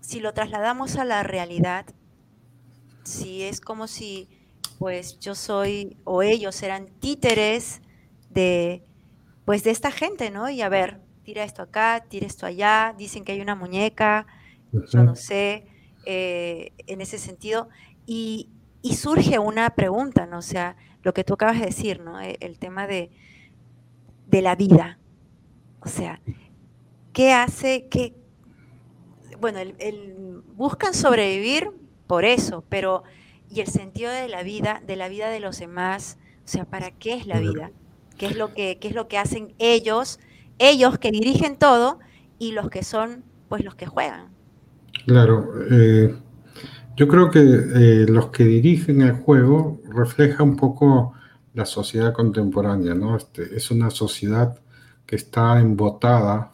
si 0.00 0.20
lo 0.20 0.32
trasladamos 0.32 0.96
a 0.96 1.04
la 1.04 1.22
realidad, 1.22 1.86
si 3.04 3.42
es 3.42 3.60
como 3.60 3.86
si, 3.86 4.28
pues, 4.78 5.18
yo 5.18 5.34
soy, 5.34 5.96
o 6.04 6.22
ellos 6.22 6.62
eran 6.62 6.88
títeres 7.00 7.80
de, 8.30 8.84
pues, 9.44 9.64
de 9.64 9.70
esta 9.70 9.90
gente, 9.90 10.30
¿no? 10.30 10.48
Y 10.50 10.62
a 10.62 10.68
ver, 10.68 11.00
tira 11.22 11.44
esto 11.44 11.62
acá, 11.62 12.04
tira 12.08 12.26
esto 12.26 12.46
allá, 12.46 12.94
dicen 12.96 13.24
que 13.24 13.32
hay 13.32 13.40
una 13.40 13.54
muñeca, 13.54 14.26
yo 14.72 15.02
no 15.02 15.16
sé, 15.16 15.66
eh, 16.06 16.72
en 16.86 17.00
ese 17.00 17.18
sentido. 17.18 17.68
Y, 18.06 18.50
surge 18.82 19.38
una 19.38 19.70
pregunta, 19.70 20.26
¿no? 20.26 20.38
O 20.38 20.42
sea, 20.42 20.76
lo 21.02 21.14
que 21.14 21.24
tú 21.24 21.34
acabas 21.34 21.60
de 21.60 21.66
decir, 21.66 22.00
¿no? 22.00 22.20
E, 22.20 22.36
el, 22.40 22.58
tema 22.58 22.86
de, 22.86 23.10
de, 24.26 24.42
la 24.42 24.56
vida. 24.56 24.98
O 25.80 25.88
sea, 25.88 26.20
¿qué 27.12 27.32
hace 27.32 27.88
que... 27.88 28.14
Bueno, 29.40 29.60
el, 29.60 30.42
buscan 30.54 30.94
sobrevivir 30.94 31.70
por 32.06 32.24
eso, 32.24 32.64
pero... 32.68 33.04
¿Y 33.50 33.60
el 33.60 33.66
sentido 33.68 34.10
de 34.12 34.28
la 34.28 34.42
vida, 34.42 34.82
de 34.86 34.94
la 34.96 35.08
vida 35.08 35.30
de 35.30 35.40
los 35.40 35.58
demás? 35.58 36.18
O 36.44 36.48
sea, 36.48 36.66
¿para 36.66 36.90
qué 36.90 37.14
es 37.14 37.26
la 37.26 37.40
vida? 37.40 37.70
¿Qué 38.18 38.26
es 38.26 38.36
lo 38.36 38.52
que, 38.52 38.78
qué 38.78 38.88
es 38.88 38.94
lo 38.94 39.08
que 39.08 39.16
hacen 39.16 39.54
ellos 39.58 40.20
ellos 40.58 40.98
que 40.98 41.10
dirigen 41.10 41.56
todo 41.56 41.98
y 42.38 42.52
los 42.52 42.68
que 42.68 42.82
son 42.82 43.24
pues 43.48 43.64
los 43.64 43.74
que 43.74 43.86
juegan. 43.86 44.28
Claro, 45.06 45.48
eh, 45.70 46.14
yo 46.98 47.06
creo 47.06 47.30
que 47.30 47.38
eh, 47.40 48.06
los 48.08 48.30
que 48.30 48.44
dirigen 48.44 49.02
el 49.02 49.12
juego 49.12 49.80
refleja 49.88 50.42
un 50.42 50.56
poco 50.56 51.14
la 51.54 51.64
sociedad 51.64 52.12
contemporánea, 52.12 52.92
¿no? 52.94 53.16
Este, 53.16 53.56
es 53.56 53.70
una 53.70 53.90
sociedad 53.90 54.58
que 55.06 55.14
está 55.14 55.60
embotada 55.60 56.50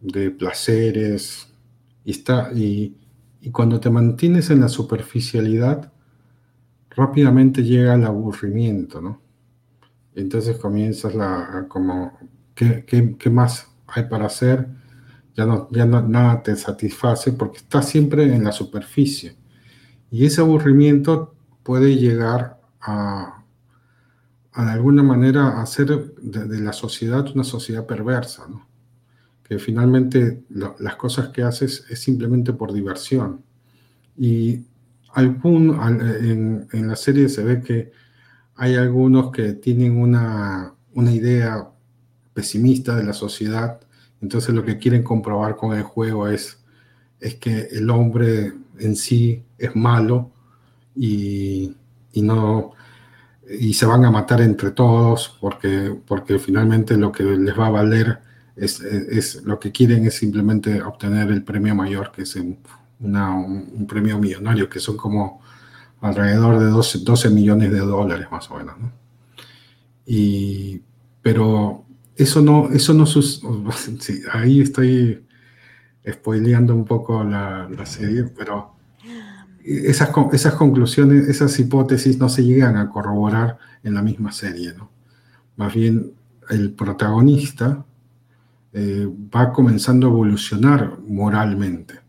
de 0.00 0.32
placeres 0.32 1.54
y, 2.04 2.10
está, 2.10 2.50
y, 2.52 2.96
y 3.40 3.52
cuando 3.52 3.78
te 3.78 3.88
mantienes 3.88 4.50
en 4.50 4.62
la 4.62 4.68
superficialidad, 4.68 5.92
rápidamente 6.90 7.62
llega 7.62 7.94
el 7.94 8.04
aburrimiento, 8.04 9.00
¿no? 9.00 9.22
Entonces 10.16 10.56
comienzas 10.58 11.14
la, 11.14 11.66
como, 11.68 12.18
¿qué, 12.56 12.84
qué, 12.84 13.30
más 13.30 13.68
hay 13.86 14.08
para 14.08 14.26
hacer? 14.26 14.66
Ya, 15.34 15.46
no, 15.46 15.68
ya 15.70 15.86
nada 15.86 16.42
te 16.42 16.56
satisface 16.56 17.32
porque 17.32 17.58
estás 17.58 17.88
siempre 17.88 18.24
en 18.34 18.44
la 18.44 18.52
superficie. 18.52 19.36
Y 20.10 20.26
ese 20.26 20.40
aburrimiento 20.40 21.34
puede 21.62 21.96
llegar 21.96 22.60
a, 22.80 23.44
a 24.52 24.64
de 24.64 24.70
alguna 24.72 25.02
manera, 25.02 25.60
hacer 25.60 26.14
de, 26.20 26.60
la 26.60 26.72
sociedad 26.72 27.26
una 27.34 27.44
sociedad 27.44 27.86
perversa, 27.86 28.46
¿no? 28.48 28.68
Que 29.44 29.58
finalmente 29.58 30.44
las 30.48 30.96
cosas 30.96 31.28
que 31.28 31.42
haces 31.42 31.84
es 31.90 32.00
simplemente 32.00 32.52
por 32.52 32.72
diversión. 32.72 33.42
Y 34.16 34.64
algún, 35.12 35.70
en, 35.80 36.68
en 36.72 36.88
la 36.88 36.96
serie 36.96 37.28
se 37.28 37.42
ve 37.42 37.60
que 37.60 37.92
hay 38.54 38.76
algunos 38.76 39.32
que 39.32 39.54
tienen 39.54 39.96
una, 39.96 40.74
una 40.94 41.12
idea 41.12 41.68
pesimista 42.34 42.96
de 42.96 43.04
la 43.04 43.12
sociedad, 43.12 43.80
entonces 44.22 44.54
lo 44.54 44.64
que 44.64 44.78
quieren 44.78 45.02
comprobar 45.02 45.56
con 45.56 45.76
el 45.76 45.82
juego 45.82 46.28
es, 46.28 46.58
es 47.20 47.36
que 47.36 47.68
el 47.72 47.90
hombre 47.90 48.52
en 48.78 48.96
sí 48.96 49.42
es 49.58 49.74
malo 49.76 50.30
y, 50.94 51.74
y, 52.12 52.22
no 52.22 52.72
y 53.58 53.74
se 53.74 53.86
van 53.86 54.04
a 54.04 54.10
matar 54.10 54.40
entre 54.40 54.70
todos 54.70 55.36
porque, 55.40 55.96
porque 56.06 56.38
finalmente 56.38 56.96
lo 56.96 57.12
que 57.12 57.24
les 57.24 57.58
va 57.58 57.66
a 57.66 57.70
valer 57.70 58.20
es, 58.56 58.80
es 58.80 59.42
lo 59.44 59.58
que 59.58 59.72
quieren 59.72 60.06
es 60.06 60.14
simplemente 60.14 60.82
obtener 60.82 61.30
el 61.30 61.42
premio 61.42 61.74
mayor, 61.74 62.12
que 62.12 62.22
es 62.22 62.36
un, 62.36 62.58
un, 63.00 63.86
premio 63.88 64.18
millonario, 64.18 64.68
que 64.68 64.80
son 64.80 64.96
como 64.96 65.40
alrededor 66.00 66.58
de 66.58 66.66
12, 66.66 66.98
12, 66.98 67.30
millones 67.30 67.72
de 67.72 67.78
dólares 67.78 68.26
más 68.30 68.50
o 68.50 68.56
menos. 68.56 68.78
¿no? 68.78 68.92
Y, 70.04 70.82
pero 71.22 71.84
eso 72.22 72.42
no, 72.42 72.68
eso 72.70 72.94
no 72.94 73.04
ahí 74.32 74.60
estoy 74.60 75.24
spoileando 76.08 76.74
un 76.74 76.84
poco 76.84 77.24
la, 77.24 77.68
serie, 77.84 78.24
pero 78.24 78.74
esas, 79.64 80.10
esas 80.32 80.54
conclusiones, 80.54 81.28
esas 81.28 81.58
hipótesis 81.58 82.18
no 82.18 82.28
se 82.28 82.44
llegan 82.44 82.76
a 82.76 82.88
corroborar 82.90 83.58
en 83.82 83.94
la 83.94 84.02
misma 84.02 84.32
serie, 84.32 84.72
¿no? 84.76 84.90
Más 85.56 85.74
bien 85.74 86.12
el 86.48 86.72
protagonista 86.72 87.84
eh, 88.72 89.08
va 89.34 89.52
comenzando 89.52 90.06
a 90.06 90.10
evolucionar 90.10 90.98
moralmente 91.06 92.00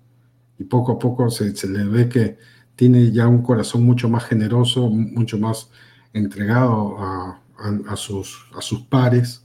y 0.57 0.63
poco 0.63 0.93
a 0.93 0.99
poco 0.99 1.29
se, 1.29 1.53
le 1.67 1.85
ve 1.85 2.07
que 2.07 2.37
tiene 2.75 3.11
ya 3.11 3.27
un 3.27 3.41
corazón 3.41 3.83
mucho 3.83 4.09
más 4.09 4.25
generoso, 4.25 4.89
mucho 4.89 5.37
más 5.37 5.69
entregado 6.13 6.97
a, 6.99 7.95
sus, 7.95 8.45
a 8.55 8.61
sus 8.61 8.81
pares, 8.81 9.40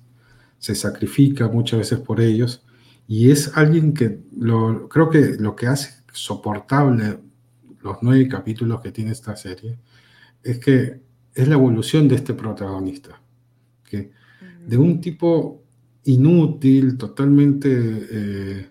se 0.66 0.74
sacrifica 0.74 1.46
muchas 1.46 1.78
veces 1.78 2.00
por 2.00 2.20
ellos 2.20 2.64
y 3.06 3.30
es 3.30 3.56
alguien 3.56 3.94
que 3.94 4.18
lo, 4.36 4.88
creo 4.88 5.08
que 5.10 5.36
lo 5.38 5.54
que 5.54 5.68
hace 5.68 6.02
soportable 6.12 7.20
los 7.82 7.98
nueve 8.02 8.26
capítulos 8.26 8.80
que 8.80 8.90
tiene 8.90 9.12
esta 9.12 9.36
serie, 9.36 9.78
es 10.42 10.58
que 10.58 11.00
es 11.32 11.46
la 11.46 11.54
evolución 11.54 12.08
de 12.08 12.16
este 12.16 12.34
protagonista, 12.34 13.20
que 13.84 14.10
de 14.66 14.76
un 14.76 15.00
tipo 15.00 15.62
inútil, 16.02 16.96
totalmente 16.96 17.68
eh, 18.10 18.68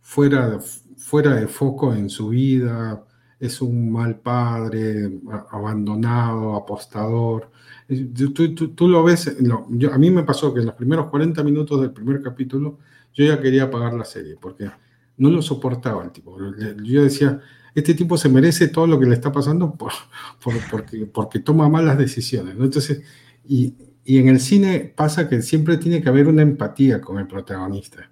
fuera, 0.00 0.58
fuera 0.96 1.34
de 1.34 1.48
foco 1.48 1.92
en 1.92 2.08
su 2.08 2.30
vida, 2.30 3.04
es 3.38 3.60
un 3.60 3.92
mal 3.92 4.20
padre, 4.20 5.20
abandonado, 5.50 6.56
apostador. 6.56 7.50
Tú, 7.88 8.32
tú, 8.32 8.68
tú 8.68 8.88
lo 8.88 9.04
ves, 9.04 9.40
no, 9.40 9.66
yo, 9.70 9.92
a 9.92 9.98
mí 9.98 10.10
me 10.10 10.24
pasó 10.24 10.52
que 10.52 10.60
en 10.60 10.66
los 10.66 10.74
primeros 10.74 11.06
40 11.08 11.44
minutos 11.44 11.80
del 11.80 11.92
primer 11.92 12.20
capítulo 12.20 12.78
yo 13.14 13.24
ya 13.24 13.40
quería 13.40 13.64
apagar 13.64 13.94
la 13.94 14.04
serie, 14.04 14.36
porque 14.40 14.68
no 15.16 15.30
lo 15.30 15.40
soportaba 15.40 16.04
el 16.04 16.10
tipo. 16.10 16.36
Yo 16.82 17.04
decía, 17.04 17.40
este 17.74 17.94
tipo 17.94 18.18
se 18.18 18.28
merece 18.28 18.68
todo 18.68 18.86
lo 18.86 18.98
que 18.98 19.06
le 19.06 19.14
está 19.14 19.30
pasando 19.32 19.74
por, 19.74 19.92
por, 20.42 20.54
porque, 20.70 21.06
porque, 21.06 21.40
toma 21.40 21.68
malas 21.68 21.96
decisiones. 21.96 22.56
¿no? 22.56 22.64
Entonces, 22.64 23.02
y, 23.46 23.74
y, 24.04 24.18
en 24.18 24.28
el 24.28 24.40
cine 24.40 24.92
pasa 24.94 25.28
que 25.28 25.40
siempre 25.42 25.76
tiene 25.78 26.02
que 26.02 26.08
haber 26.08 26.26
una 26.26 26.42
empatía 26.42 27.00
con 27.00 27.18
el 27.18 27.26
protagonista. 27.26 28.10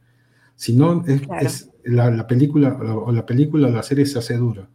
Si 0.55 0.73
no, 0.75 1.05
es, 1.07 1.23
claro. 1.23 1.47
es 1.47 1.71
la, 1.85 2.11
la, 2.11 2.27
película 2.27 2.75
o 2.75 3.11
la 3.11 3.27
película 3.27 3.69
o 3.69 3.71
la 3.71 3.83
serie 3.83 4.07
se 4.07 4.19
hace 4.19 4.37
dura. 4.37 4.69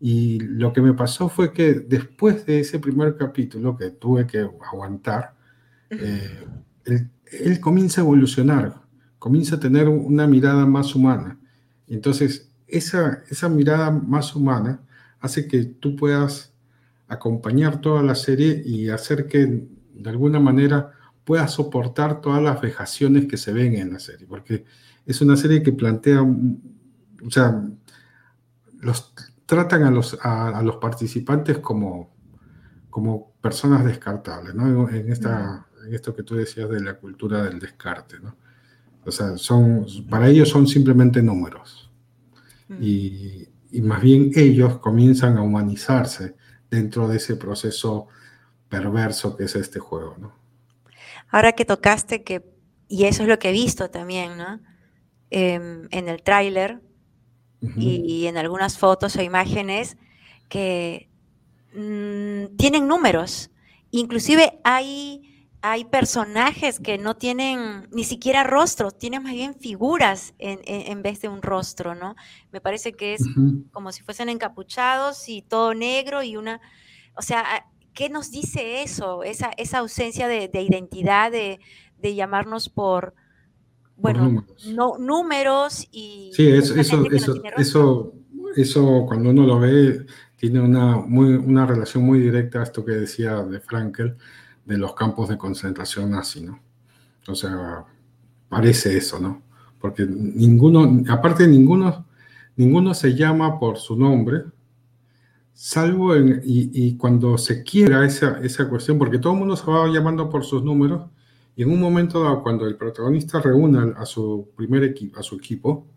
Y 0.00 0.40
lo 0.40 0.72
que 0.72 0.80
me 0.80 0.94
pasó 0.94 1.28
fue 1.28 1.52
que 1.52 1.74
después 1.74 2.46
de 2.46 2.60
ese 2.60 2.78
primer 2.78 3.16
capítulo 3.16 3.76
que 3.76 3.90
tuve 3.90 4.26
que 4.26 4.38
aguantar, 4.40 5.34
eh, 5.90 6.44
él, 6.84 7.10
él, 7.32 7.60
comienza 7.60 8.00
a 8.00 8.04
evolucionar, 8.04 8.80
comienza 9.18 9.56
a 9.56 9.60
tener 9.60 9.88
una 9.88 10.26
mirada 10.26 10.66
más 10.66 10.94
humana. 10.94 11.38
Entonces 11.88 12.48
esa, 12.68 13.22
esa 13.30 13.48
mirada 13.48 13.90
más 13.90 14.36
humana 14.36 14.80
hace 15.20 15.48
que 15.48 15.64
tú 15.64 15.96
puedas 15.96 16.52
acompañar 17.08 17.80
toda 17.80 18.02
la 18.02 18.14
serie 18.14 18.62
y 18.64 18.90
hacer 18.90 19.26
que 19.26 19.66
de 19.94 20.10
alguna 20.10 20.38
manera 20.38 20.92
puedas 21.24 21.52
soportar 21.52 22.20
todas 22.20 22.42
las 22.42 22.60
vejaciones 22.60 23.26
que 23.26 23.36
se 23.36 23.52
ven 23.52 23.74
en 23.74 23.92
la 23.92 23.98
serie, 23.98 24.26
porque 24.26 24.64
es 25.04 25.20
una 25.20 25.36
serie 25.36 25.62
que 25.62 25.72
plantea, 25.72 26.22
o 26.22 27.30
sea, 27.30 27.62
los, 28.80 29.12
tratan 29.48 29.84
a 29.84 29.90
los, 29.90 30.18
a, 30.20 30.58
a 30.58 30.62
los 30.62 30.76
participantes 30.76 31.58
como, 31.60 32.14
como 32.90 33.32
personas 33.40 33.82
descartables, 33.82 34.54
¿no? 34.54 34.90
En, 34.90 35.10
esta, 35.10 35.66
en 35.86 35.94
esto 35.94 36.14
que 36.14 36.22
tú 36.22 36.34
decías 36.34 36.68
de 36.68 36.82
la 36.82 36.98
cultura 36.98 37.44
del 37.44 37.58
descarte, 37.58 38.20
¿no? 38.20 38.36
O 39.06 39.10
sea, 39.10 39.38
son, 39.38 39.86
para 40.10 40.28
ellos 40.28 40.50
son 40.50 40.66
simplemente 40.66 41.22
números. 41.22 41.90
Y, 42.78 43.48
y, 43.70 43.80
más 43.80 44.02
bien 44.02 44.32
ellos 44.34 44.80
comienzan 44.80 45.38
a 45.38 45.42
humanizarse 45.42 46.36
dentro 46.70 47.08
de 47.08 47.16
ese 47.16 47.36
proceso 47.36 48.08
perverso 48.68 49.34
que 49.34 49.44
es 49.44 49.56
este 49.56 49.78
juego, 49.78 50.14
¿no? 50.18 50.34
Ahora 51.30 51.52
que 51.52 51.64
tocaste 51.64 52.22
que, 52.22 52.44
y 52.86 53.04
eso 53.04 53.22
es 53.22 53.30
lo 53.30 53.38
que 53.38 53.48
he 53.48 53.52
visto 53.52 53.88
también, 53.88 54.36
¿no? 54.36 54.60
Eh, 55.30 55.54
en 55.90 56.08
el 56.08 56.22
tráiler 56.22 56.82
uh 57.62 57.66
-huh. 57.66 57.74
y, 57.76 58.04
y, 58.06 58.26
en 58.26 58.36
algunas 58.36 58.78
fotos 58.78 59.16
o 59.16 59.22
imágenes 59.22 59.96
que 60.48 61.08
mmm, 61.74 62.56
tienen 62.56 62.86
números. 62.88 63.50
Inclusive 63.90 64.58
hay 64.64 65.28
hay 65.60 65.84
personajes 65.84 66.78
que 66.78 66.98
no 66.98 67.16
tienen 67.16 67.88
ni 67.90 68.04
siquiera 68.04 68.44
rostros, 68.44 68.96
tienen 68.96 69.24
más 69.24 69.32
bien 69.32 69.54
figuras 69.54 70.34
en, 70.38 70.60
en, 70.64 70.92
en 70.92 71.02
vez 71.02 71.20
de 71.20 71.28
un 71.28 71.42
rostro, 71.42 71.94
¿no? 71.94 72.14
Me 72.52 72.60
parece 72.60 72.92
que 72.92 73.14
es 73.14 73.22
uh 73.22 73.24
-huh. 73.24 73.70
como 73.72 73.90
si 73.90 74.02
fuesen 74.02 74.28
encapuchados 74.28 75.28
y 75.28 75.42
todo 75.42 75.74
negro 75.74 76.22
y 76.22 76.36
una, 76.36 76.60
o 77.16 77.22
sea, 77.22 77.66
¿qué 77.92 78.08
nos 78.08 78.30
dice 78.30 78.82
eso? 78.82 79.24
Esa, 79.24 79.50
esa 79.56 79.78
ausencia 79.78 80.28
de, 80.28 80.46
de 80.46 80.62
identidad, 80.62 81.32
de, 81.32 81.58
de, 81.98 82.14
llamarnos 82.14 82.68
por, 82.68 83.14
bueno, 83.98 84.24
números. 84.24 84.66
No, 84.68 84.96
números 84.98 85.86
y... 85.90 86.30
Sí, 86.32 86.48
eso, 86.48 86.74
eso, 86.76 87.04
eso, 87.10 87.34
no 87.34 87.42
eso, 87.56 88.14
eso 88.56 89.04
cuando 89.06 89.30
uno 89.30 89.46
lo 89.46 89.58
ve 89.58 90.06
tiene 90.36 90.60
una, 90.60 90.96
muy, 90.96 91.34
una 91.34 91.66
relación 91.66 92.04
muy 92.04 92.20
directa 92.20 92.60
a 92.60 92.62
esto 92.62 92.84
que 92.84 92.92
decía 92.92 93.42
de 93.42 93.60
Frankel, 93.60 94.16
de 94.64 94.78
los 94.78 94.94
campos 94.94 95.28
de 95.28 95.36
concentración 95.36 96.10
nazi, 96.10 96.42
¿no? 96.42 96.60
O 97.26 97.34
sea, 97.34 97.84
parece 98.48 98.96
eso, 98.96 99.18
¿no? 99.18 99.42
Porque 99.80 100.06
ninguno, 100.06 101.02
aparte 101.08 101.46
ninguno, 101.48 102.06
ninguno 102.56 102.94
se 102.94 103.14
llama 103.14 103.58
por 103.58 103.78
su 103.78 103.96
nombre, 103.96 104.44
salvo 105.52 106.14
en, 106.14 106.40
y, 106.44 106.70
y, 106.72 106.96
cuando 106.96 107.36
se 107.36 107.64
quiera 107.64 108.06
esa, 108.06 108.38
esa 108.40 108.68
cuestión, 108.68 108.96
porque 108.96 109.18
todo 109.18 109.32
el 109.32 109.40
mundo 109.40 109.56
se 109.56 109.68
va 109.68 109.88
llamando 109.88 110.30
por 110.30 110.44
sus 110.44 110.62
números, 110.62 111.10
y 111.58 111.62
en 111.64 111.72
un 111.72 111.80
momento 111.80 112.22
dado, 112.22 112.40
cuando 112.40 112.68
el 112.68 112.76
protagonista 112.76 113.40
reúne 113.40 113.92
a 113.96 114.06
su 114.06 114.48
primer 114.54 114.84
equipo, 114.84 115.18
a 115.18 115.24
su 115.24 115.34
equipo, 115.34 115.88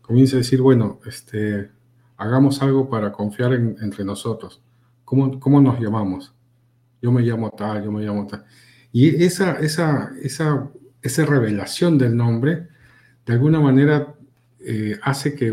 comienza 0.00 0.36
a 0.36 0.38
decir, 0.38 0.62
bueno, 0.62 1.00
este, 1.04 1.70
hagamos 2.16 2.62
algo 2.62 2.88
para 2.88 3.12
confiar 3.12 3.52
en, 3.52 3.76
entre 3.82 4.06
nosotros. 4.06 4.62
¿Cómo, 5.04 5.38
¿Cómo 5.38 5.60
nos 5.60 5.78
llamamos? 5.78 6.34
yo 7.02 7.12
me 7.12 7.20
llamo 7.20 7.50
tal, 7.50 7.84
yo 7.84 7.92
me 7.92 8.02
llamo 8.02 8.26
tal. 8.26 8.44
Y 8.90 9.22
esa, 9.22 9.58
esa, 9.60 10.12
esa, 10.22 10.70
esa 11.02 11.26
revelación 11.26 11.98
del 11.98 12.16
nombre, 12.16 12.68
de 13.26 13.32
alguna 13.34 13.60
manera, 13.60 14.14
eh, 14.60 14.98
hace 15.02 15.34
que 15.34 15.52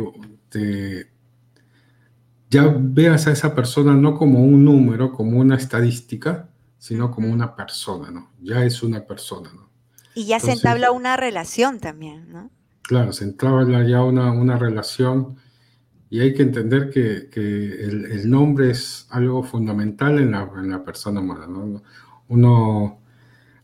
ya 2.49 2.73
veas 2.79 3.27
a 3.27 3.33
esa 3.33 3.53
persona 3.53 3.93
no 3.93 4.15
como 4.15 4.41
un 4.41 4.63
número, 4.63 5.11
como 5.11 5.37
una 5.37 5.57
estadística, 5.57 6.49
sino 6.83 7.11
como 7.11 7.31
una 7.31 7.55
persona, 7.55 8.11
¿no? 8.11 8.33
Ya 8.41 8.65
es 8.65 8.83
una 8.83 9.07
persona, 9.07 9.49
¿no? 9.55 9.69
Y 10.15 10.25
ya 10.25 10.41
se 10.41 10.51
entabla 10.51 10.91
una 10.91 11.15
relación 11.15 11.79
también, 11.79 12.29
¿no? 12.29 12.51
Claro, 12.81 13.13
se 13.13 13.23
entabla 13.23 13.87
ya 13.87 14.03
una, 14.03 14.33
una 14.33 14.57
relación 14.57 15.37
y 16.09 16.19
hay 16.19 16.33
que 16.33 16.41
entender 16.41 16.89
que, 16.89 17.29
que 17.31 17.85
el, 17.85 18.29
nombre 18.29 18.71
es 18.71 19.07
algo 19.11 19.43
fundamental 19.43 20.19
en 20.19 20.31
la, 20.31 20.51
en 20.57 20.71
la 20.71 20.83
persona 20.83 21.21
humana. 21.21 21.47
¿no? 21.47 21.81
Uno, 22.27 22.99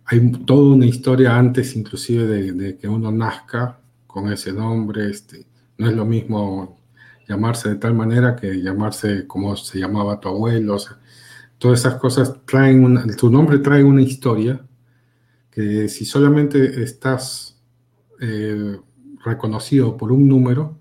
hay 0.05 0.31
toda 0.45 0.75
una 0.75 0.85
historia 0.85 1.37
antes 1.37 1.75
inclusive 1.75 2.25
de, 2.25 2.53
de, 2.53 2.77
que 2.77 2.87
uno 2.87 3.11
nazca 3.11 3.81
con 4.07 4.31
ese 4.31 4.53
nombre. 4.53 5.09
Este, 5.09 5.45
no 5.77 5.89
es 5.89 5.93
lo 5.93 6.05
mismo 6.05 6.79
llamarse 7.27 7.67
de 7.67 7.75
tal 7.75 7.95
manera 7.95 8.37
que 8.37 8.61
llamarse 8.61 9.27
como 9.27 9.57
se 9.57 9.77
llamaba 9.77 10.21
tu 10.21 10.29
abuelo. 10.29 10.75
O 10.75 10.79
sea, 10.79 10.99
todas 11.59 11.81
esas 11.81 11.95
cosas 11.95 12.33
traen, 12.45 12.83
una, 12.83 13.05
tu 13.15 13.29
nombre 13.29 13.59
trae 13.59 13.83
una 13.83 14.01
historia 14.01 14.65
que 15.51 15.89
si 15.89 16.05
solamente 16.05 16.81
estás 16.81 17.61
eh, 18.19 18.77
reconocido 19.23 19.95
por 19.97 20.11
un 20.11 20.27
número, 20.27 20.77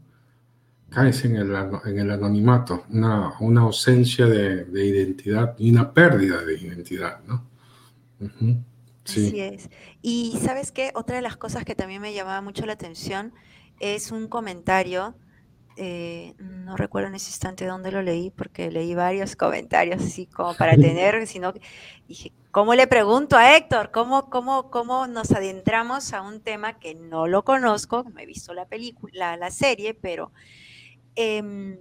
caes 0.88 1.24
en 1.24 1.36
el, 1.36 1.54
en 1.84 1.98
el 1.98 2.10
anonimato, 2.10 2.84
una, 2.90 3.34
una 3.40 3.62
ausencia 3.62 4.26
de, 4.26 4.64
de, 4.64 4.86
identidad 4.86 5.54
y 5.58 5.70
una 5.70 5.92
pérdida 5.92 6.42
de 6.44 6.58
identidad, 6.58 7.20
¿no? 7.26 7.44
sí. 9.04 9.26
Así 9.28 9.40
es. 9.40 9.70
Y 10.00 10.38
sabes 10.42 10.72
qué, 10.72 10.92
otra 10.94 11.16
de 11.16 11.22
las 11.22 11.36
cosas 11.36 11.64
que 11.64 11.74
también 11.74 12.00
me 12.00 12.14
llamaba 12.14 12.40
mucho 12.40 12.64
la 12.64 12.72
atención 12.74 13.32
es 13.80 14.10
un 14.12 14.28
comentario, 14.28 15.14
eh, 15.78 16.34
no 16.38 16.76
recuerdo 16.76 17.08
en 17.08 17.14
ese 17.14 17.30
instante 17.30 17.64
dónde 17.64 17.90
lo 17.90 18.02
leí, 18.02 18.30
porque 18.30 18.70
leí 18.70 18.94
varios 18.94 19.36
comentarios 19.36 20.02
así 20.02 20.26
como 20.26 20.54
para 20.54 20.72
tener, 20.76 21.26
sino 21.26 21.54
dije, 22.06 22.32
¿cómo 22.50 22.74
le 22.74 22.86
pregunto 22.86 23.36
a 23.36 23.56
Héctor? 23.56 23.90
¿Cómo, 23.92 24.28
cómo, 24.28 24.70
cómo 24.70 25.06
nos 25.06 25.32
adentramos 25.32 26.12
a 26.12 26.22
un 26.22 26.40
tema 26.40 26.78
que 26.78 26.94
no 26.94 27.26
lo 27.26 27.44
conozco? 27.44 28.04
No 28.12 28.20
he 28.20 28.26
visto 28.26 28.52
la 28.52 28.66
película, 28.66 29.36
la 29.36 29.50
serie, 29.50 29.94
pero 29.94 30.32
Em, 31.20 31.76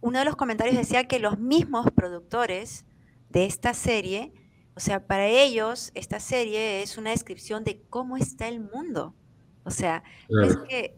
uno 0.00 0.20
de 0.20 0.24
los 0.24 0.36
comentarios 0.36 0.76
decía 0.76 1.08
que 1.08 1.18
los 1.18 1.40
mismos 1.40 1.90
productores 1.90 2.84
de 3.28 3.44
esta 3.44 3.74
serie, 3.74 4.32
o 4.76 4.80
sea, 4.80 5.04
para 5.08 5.26
ellos 5.26 5.90
esta 5.96 6.20
serie 6.20 6.82
es 6.82 6.96
una 6.96 7.10
descripción 7.10 7.64
de 7.64 7.82
cómo 7.90 8.16
está 8.16 8.46
el 8.46 8.60
mundo. 8.60 9.16
O 9.64 9.72
sea, 9.72 10.04
es 10.44 10.56
que 10.68 10.94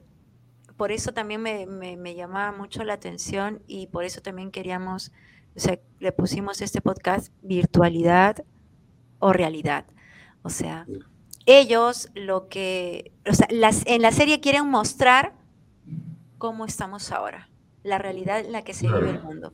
por 0.77 0.93
eso 0.93 1.13
también 1.13 1.41
me, 1.43 2.15
llamaba 2.15 2.57
mucho 2.57 2.85
la 2.85 2.95
atención 2.95 3.63
y 3.67 3.87
por 3.87 4.05
eso 4.05 4.21
también 4.23 4.51
queríamos, 4.51 5.13
o 5.57 5.61
sea, 5.61 5.79
le 6.01 6.13
pusimos 6.13 6.61
este 6.61 6.81
podcast 6.81 7.33
virtualidad 7.43 8.45
o 9.21 9.33
realidad. 9.33 9.87
O 10.43 10.51
sea, 10.51 10.87
ellos 11.47 12.11
lo 12.15 12.49
que, 12.49 13.13
o 13.29 13.35
sea, 13.35 13.47
las, 13.51 13.87
en 13.87 14.03
la 14.03 14.13
serie 14.13 14.41
quieren 14.41 14.69
mostrar 14.69 15.35
cómo 16.39 16.65
estamos 16.65 17.13
ahora, 17.13 17.49
la 17.83 17.99
realidad 17.99 18.41
en 18.41 18.53
la 18.53 18.63
que 18.63 18.75
se 18.75 18.87
vive 18.87 19.11
el 19.11 19.23
mundo. 19.23 19.53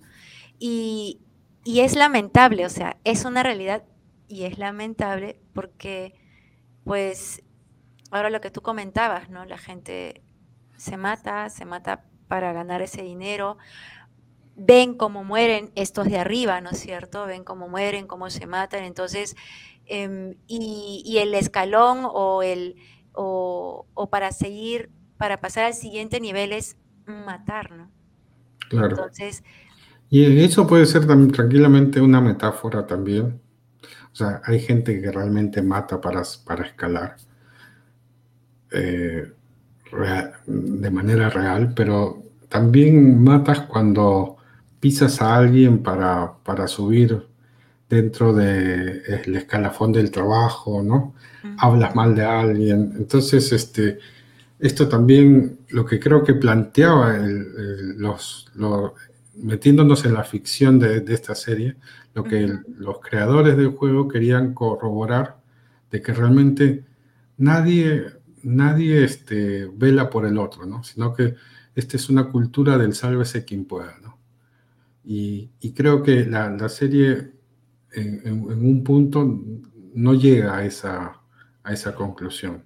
Y, 0.59 1.21
es 1.65 1.95
lamentable, 1.95 2.67
o 2.67 2.71
sea, 2.71 2.97
es 3.05 3.25
una 3.25 3.43
realidad 3.43 3.85
y 4.27 4.45
es 4.45 4.59
lamentable 4.59 5.39
porque, 5.53 6.15
pues, 6.85 7.43
ahora 8.11 8.31
lo 8.31 8.41
que 8.41 8.51
tú 8.51 8.61
comentabas, 8.61 9.31
¿no? 9.31 9.45
La 9.45 9.59
gente 9.59 10.23
se 10.81 10.97
mata, 10.97 11.51
se 11.51 11.67
mata 11.67 12.05
para 12.27 12.55
ganar 12.55 12.81
ese 12.81 13.03
dinero, 13.03 13.59
ven 14.57 14.95
cómo 14.95 15.25
mueren 15.25 15.71
estos 15.75 16.07
de 16.07 16.19
arriba, 16.19 16.61
¿no 16.63 16.71
es 16.71 16.79
cierto? 16.79 17.27
Ven 17.27 17.45
cómo 17.45 17.69
mueren, 17.69 18.07
cómo 18.07 18.31
se 18.31 18.47
matan, 18.47 18.85
entonces, 18.85 19.37
em, 19.85 20.37
y, 20.47 21.19
el 21.19 21.35
escalón 21.35 22.01
o, 22.05 22.43
el, 22.43 22.77
o, 23.13 23.87
o 23.93 24.11
para 24.11 24.33
seguir 24.33 24.91
para 25.19 25.39
pasar 25.39 25.65
al 25.65 25.75
siguiente 25.75 26.19
nivel 26.19 26.55
es 26.55 26.79
matar, 27.05 27.71
¿no? 27.73 27.91
Claro. 28.71 28.89
Entonces. 28.89 29.45
Y 30.09 30.43
eso 30.43 30.67
puede 30.67 30.87
ser 30.87 31.07
también, 31.07 31.31
tranquilamente 31.31 32.01
una 32.01 32.23
metáfora 32.23 32.87
también. 32.87 33.39
O 34.13 34.17
sea, 34.17 34.41
hay 34.45 34.61
gente 34.61 34.99
que 34.99 35.13
realmente 35.13 35.61
mata 35.61 36.01
para, 36.01 36.23
para 36.47 36.65
escalar 36.65 37.17
eh, 38.73 39.31
de 40.47 40.91
manera 40.91 41.31
real, 41.31 41.73
pero 41.75 42.23
también 42.49 43.23
matas 43.23 43.61
cuando 43.63 44.37
pisas 44.79 45.21
a 45.21 45.37
alguien 45.37 45.83
para, 45.83 46.33
para 46.45 46.67
subir 46.69 47.27
dentro 47.89 48.33
del 48.33 49.03
de 49.03 49.39
escalafón 49.39 49.93
del 49.93 50.11
trabajo, 50.11 50.83
¿no? 50.83 51.15
Hablas 51.59 51.95
mal 51.95 52.15
de 52.15 52.23
alguien. 52.25 52.95
Entonces, 52.97 53.53
este 53.53 53.99
esto 54.61 54.89
también 54.89 55.59
lo 55.71 55.87
que 55.87 55.99
creo 55.99 56.23
que 56.23 56.35
planteaba 56.35 57.19
los, 57.97 58.47
metiéndonos 59.37 60.05
en 60.05 60.15
la 60.15 60.23
ficción 60.23 60.79
de, 60.79 61.03
esta 61.09 61.35
serie, 61.35 61.77
lo 62.15 62.25
que 62.25 62.59
los 62.77 63.01
creadores 63.01 63.57
del 63.57 63.69
juego 63.69 64.07
querían 64.07 64.53
corroborar 64.53 65.39
de 65.91 66.03
que 66.03 66.13
realmente 66.13 66.85
nadie, 67.39 68.05
nadie 68.43 69.05
este, 69.05 69.67
vela 69.67 70.11
por 70.11 70.27
el 70.27 70.39
otro, 70.39 70.67
¿no? 70.67 70.83
sino 70.83 71.15
que 71.15 71.35
esta 71.75 71.97
es 71.97 72.09
una 72.09 72.29
cultura 72.29 72.77
del 72.79 72.95
sálvese 72.95 73.45
quien 73.45 73.65
pueda. 73.65 73.97
¿no? 74.03 74.19
Y, 75.05 75.51
creo 75.75 76.03
que 76.03 76.25
la, 76.27 76.69
serie 76.69 77.33
en, 77.93 78.43
un 78.45 78.85
punto 78.85 79.41
no 79.95 80.15
llega 80.15 80.57
a 80.57 80.65
esa, 80.65 81.21
a 81.63 81.73
esa 81.73 81.95
conclusión, 81.95 82.65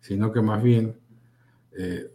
sino 0.00 0.32
que 0.32 0.40
más 0.40 0.62
bien 0.62 0.96
eh, 1.76 2.12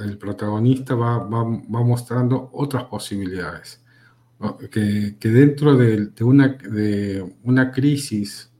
el 0.00 0.18
protagonista 0.18 0.94
va, 0.94 1.22
mostrando 1.24 2.50
otras 2.52 2.84
posibilidades. 2.84 3.84
Que, 4.70 5.16
dentro 5.20 5.76
de, 5.76 6.10
una, 6.22 6.48
de 6.48 7.36
una 7.42 7.70
crisis 7.72 8.50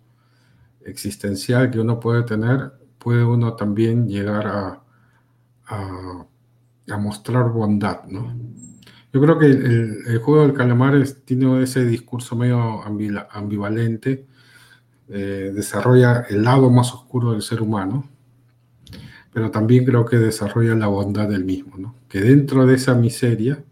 existencial 0.84 1.70
que 1.70 1.80
uno 1.80 2.00
puede 2.00 2.22
tener, 2.24 2.72
puede 2.98 3.24
uno 3.24 3.54
también 3.54 4.08
llegar 4.08 4.46
a, 4.46 4.82
a, 5.66 6.96
mostrar 6.98 7.50
bondad, 7.50 8.04
¿no? 8.04 8.34
Yo 9.12 9.20
creo 9.20 9.38
que 9.38 9.46
el, 9.46 10.18
juego 10.18 10.42
del 10.42 10.54
calamar 10.54 11.02
tiene 11.24 11.62
ese 11.62 11.84
discurso 11.84 12.36
medio 12.36 12.82
ambivalente, 12.82 14.26
eh, 15.08 15.52
desarrolla 15.54 16.26
el 16.28 16.42
lado 16.42 16.70
más 16.70 16.92
oscuro 16.92 17.32
del 17.32 17.42
ser 17.42 17.62
humano, 17.62 18.08
pero 19.32 19.50
también 19.50 19.84
creo 19.84 20.04
que 20.04 20.16
desarrolla 20.16 20.74
la 20.74 20.88
bondad 20.88 21.28
del 21.28 21.44
mismo, 21.44 21.76
¿no? 21.78 21.94
que 22.08 22.20
dentro 22.20 22.66
de 22.66 22.74
esa 22.74 22.94
miseria 22.94 23.62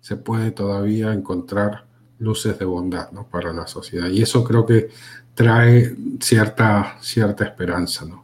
se 0.00 0.16
puede 0.16 0.50
todavía 0.50 1.12
encontrar 1.12 1.86
luces 2.18 2.58
de 2.58 2.64
bondad 2.64 3.10
¿no? 3.12 3.26
para 3.28 3.52
la 3.52 3.66
sociedad. 3.66 4.08
Y 4.08 4.22
eso 4.22 4.44
creo 4.44 4.66
que 4.66 4.90
trae 5.34 5.96
cierta, 6.20 6.96
cierta 7.00 7.44
esperanza. 7.44 8.04
¿no? 8.04 8.23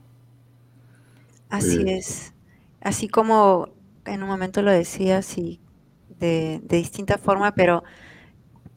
Así 1.51 1.83
eh, 1.83 1.99
es. 1.99 2.33
Así 2.81 3.09
como 3.09 3.69
en 4.07 4.23
un 4.23 4.29
momento 4.29 4.63
lo 4.63 4.71
decías 4.71 5.37
y 5.37 5.61
de, 6.19 6.61
de 6.63 6.77
distinta 6.79 7.19
forma, 7.19 7.53
pero 7.55 7.85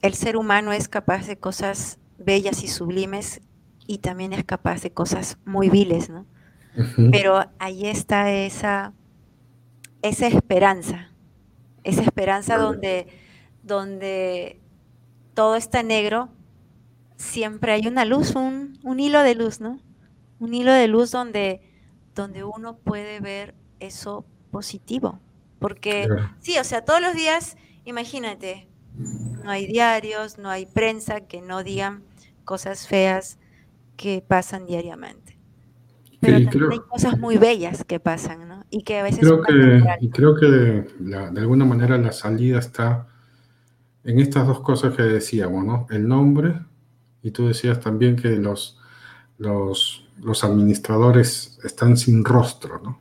el 0.02 0.14
ser 0.14 0.36
humano 0.36 0.74
es 0.74 0.90
capaz 0.90 1.28
de 1.28 1.38
cosas 1.38 2.00
bellas 2.18 2.64
y 2.64 2.68
sublimes 2.68 3.42
y 3.88 4.00
también 4.00 4.34
es 4.34 4.44
capaz 4.44 4.82
de 4.82 4.92
cosas 4.92 5.38
muy 5.46 5.70
viles, 5.70 6.10
¿no? 6.10 6.26
Pero 7.12 7.46
ahí 7.60 7.86
está 7.86 8.32
esa, 8.32 8.94
esa 10.02 10.28
esperanza, 10.28 11.12
esa 11.84 12.02
esperanza 12.02 12.58
donde, 12.58 13.08
donde 13.62 14.60
todo 15.36 15.56
está 15.56 15.84
negro, 15.84 16.30
siempre 17.18 17.74
hay 17.74 17.88
una 17.88 18.06
luz, 18.06 18.36
un, 18.36 18.80
hilo 19.00 19.22
de 19.22 19.36
luz, 19.36 19.60
¿no? 19.62 19.80
Un 20.40 20.54
hilo 20.56 20.72
de 20.72 20.88
luz 20.88 21.12
donde, 21.12 21.62
donde 22.16 22.44
uno 22.44 22.78
puede 22.78 23.20
ver 23.20 23.56
eso 23.80 24.26
positivo. 24.52 25.20
Porque 25.60 26.08
sí, 26.40 26.58
o 26.60 26.64
sea, 26.64 26.84
todos 26.84 27.02
los 27.02 27.14
días, 27.14 27.58
imagínate, 27.86 28.68
no 29.44 29.50
hay 29.50 29.66
diarios, 29.66 30.38
no 30.38 30.50
hay 30.50 30.66
prensa 30.66 31.22
que 31.22 31.42
no 31.42 31.64
digan 31.64 32.04
cosas 32.44 32.88
feas 32.88 33.40
que 33.96 34.24
pasan 34.26 34.66
diariamente. 34.66 35.38
Pero 36.20 36.38
hay 36.72 36.80
cosas 36.80 37.20
muy 37.20 37.38
bellas 37.38 37.84
que 37.84 38.00
pasan, 38.00 38.48
¿no? 38.48 38.66
Y 38.70 38.84
que 38.84 39.00
a 39.00 39.04
veces... 39.04 39.20
Creo 39.20 39.42
que, 39.42 39.84
y 40.00 40.10
creo 40.10 40.36
que 40.36 40.46
de, 40.48 41.40
alguna 41.40 41.66
manera 41.66 41.98
la 41.98 42.14
salida 42.14 42.60
está 42.60 43.08
en 44.04 44.20
estas 44.20 44.48
dos 44.48 44.62
cosas 44.62 44.96
que 44.96 45.04
decíamos, 45.04 45.66
¿no? 45.66 45.88
El 45.90 46.08
nombre, 46.08 46.62
y 47.22 47.32
tú 47.32 47.48
decías 47.48 47.80
también 47.80 48.16
que 48.16 48.30
los, 48.38 48.80
los, 49.38 50.03
los 50.22 50.44
administradores 50.44 51.60
están 51.64 51.98
sin 51.98 52.24
rostro, 52.24 52.82
¿no? 52.84 53.00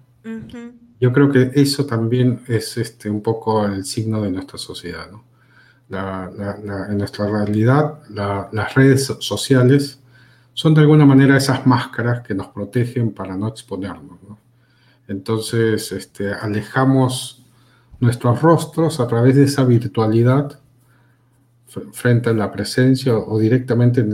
Yo 1.00 1.12
creo 1.12 1.30
que 1.30 1.50
eso 1.54 1.84
también 1.84 2.42
es 2.46 2.76
este, 2.76 3.10
un 3.10 3.22
poco 3.22 3.66
el 3.66 3.84
signo 3.84 4.22
de 4.22 4.30
nuestra 4.30 4.56
sociedad, 4.56 5.10
¿no? 5.10 5.24
La, 5.88 6.30
la, 6.34 6.86
en 6.88 6.96
nuestra 6.96 7.28
realidad, 7.28 7.98
las 8.08 8.74
redes 8.74 9.14
sociales 9.18 10.00
son 10.54 10.74
de 10.74 10.80
alguna 10.80 11.04
manera 11.04 11.36
esas 11.36 11.66
máscaras 11.66 12.22
que 12.26 12.34
nos 12.34 12.48
protegen 12.48 13.12
para 13.12 13.36
no 13.36 13.48
exponernos. 13.48 14.18
Entonces, 15.08 15.92
este, 15.92 16.32
alejamos 16.32 17.44
nuestros 18.00 18.40
rostros 18.40 19.00
a 19.00 19.06
través 19.06 19.36
de 19.36 19.44
esa 19.44 19.64
virtualidad 19.64 20.58
frente 21.92 22.30
a 22.30 22.32
la 22.32 22.50
presencia 22.50 23.16
o 23.16 23.38
directamente 23.38 24.04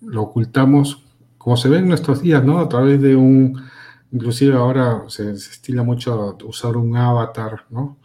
lo 0.00 0.22
ocultamos, 0.22 1.05
como 1.46 1.56
se 1.56 1.68
ve 1.68 1.78
en 1.78 1.86
nuestros 1.86 2.22
días, 2.22 2.42
¿no? 2.42 2.58
A 2.58 2.68
través 2.68 3.00
de 3.00 3.14
un, 3.14 3.62
inclusive 4.10 4.56
ahora 4.56 5.04
se, 5.06 5.30
estila 5.30 5.84
mucho 5.84 6.36
usar 6.42 6.76
un 6.76 6.96
avatar, 6.96 7.66
¿no? 7.70 7.98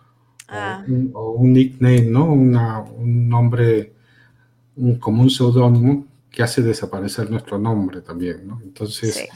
Ah. 0.47 0.85
O, 1.13 1.31
un, 1.31 1.51
nickname, 1.51 2.03
¿no? 2.03 2.31
un 2.33 3.27
nombre 3.27 3.95
como 4.99 5.23
un 5.23 5.31
seudónimo 5.31 6.05
que 6.29 6.43
hace 6.43 6.61
desaparecer 6.61 7.31
nuestro 7.31 7.57
nombre 7.57 8.01
también, 8.01 8.47
¿no? 8.47 8.61
Entonces, 8.61 9.27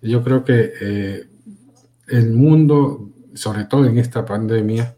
yo 0.00 0.24
creo 0.24 0.42
que 0.42 0.72
eh, 0.80 1.28
el 2.08 2.32
mundo, 2.32 3.10
sobre 3.34 3.66
todo 3.66 3.84
en 3.84 3.96
esta 3.96 4.24
pandemia, 4.24 4.96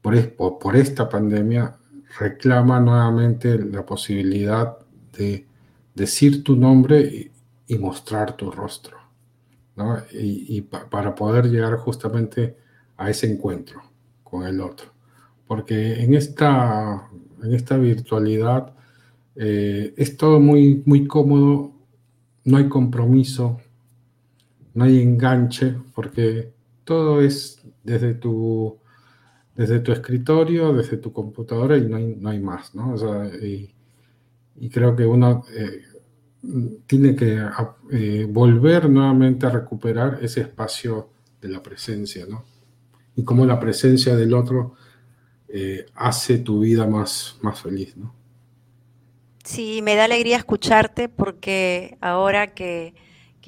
por, 0.00 0.34
por 0.34 0.76
esta 0.76 1.10
pandemia, 1.10 1.76
reclama 2.18 2.80
nuevamente 2.80 3.58
la 3.58 3.84
posibilidad 3.84 4.78
de 5.12 5.46
decir 5.94 6.42
tu 6.42 6.56
nombre 6.56 7.32
y, 7.66 7.78
mostrar 7.78 8.36
tu 8.36 8.50
rostro, 8.50 8.98
¿no? 9.76 9.98
Y, 10.12 10.62
para 10.62 11.14
poder 11.14 11.46
llegar 11.46 11.76
justamente 11.76 12.56
a 12.96 13.10
ese 13.10 13.30
encuentro 13.30 13.82
con 14.22 14.46
el 14.46 14.60
otro. 14.60 14.90
Porque 15.46 16.02
en 16.02 16.14
esta, 16.14 17.08
en 17.42 17.54
esta 17.54 17.76
virtualidad 17.76 18.74
eh, 19.36 19.94
es 19.96 20.16
todo 20.16 20.40
muy, 20.40 20.82
muy 20.86 21.06
cómodo, 21.06 21.72
no 22.44 22.56
hay 22.56 22.68
compromiso, 22.68 23.60
no 24.74 24.84
hay 24.84 25.02
enganche, 25.02 25.74
porque 25.94 26.52
todo 26.84 27.20
es 27.20 27.60
desde 27.82 28.14
tu, 28.14 28.78
desde 29.54 29.80
tu 29.80 29.92
escritorio, 29.92 30.72
desde 30.72 30.98
tu 30.98 31.12
computadora 31.12 31.76
y 31.76 31.86
no 31.86 31.96
hay, 31.96 32.16
no 32.16 32.30
hay 32.30 32.40
más, 32.40 32.74
¿no? 32.74 32.92
O 32.92 32.98
sea, 32.98 33.26
y, 33.26 33.72
creo 34.70 34.96
que 34.96 35.04
uno 35.04 35.44
eh, 35.56 35.82
tiene 36.86 37.16
que 37.16 37.42
eh, 37.92 38.26
volver 38.28 38.88
nuevamente 38.88 39.46
a 39.46 39.50
recuperar 39.50 40.18
ese 40.22 40.42
espacio 40.42 41.10
de 41.40 41.48
la 41.48 41.62
presencia, 41.62 42.26
¿no? 42.28 42.44
Y 43.14 43.24
cómo 43.24 43.46
la 43.46 43.58
presencia 43.58 44.14
del 44.16 44.34
otro 44.34 44.74
hace 45.94 46.38
tu 46.38 46.60
vida 46.60 46.86
más, 46.86 47.38
más 47.40 47.62
feliz, 47.62 47.96
¿no? 47.96 48.16
Sí, 49.46 49.80
me 49.80 49.94
da 49.94 50.06
alegría 50.06 50.36
escucharte 50.38 51.08
porque 51.08 51.96
ahora 52.00 52.52
que, 52.52 52.94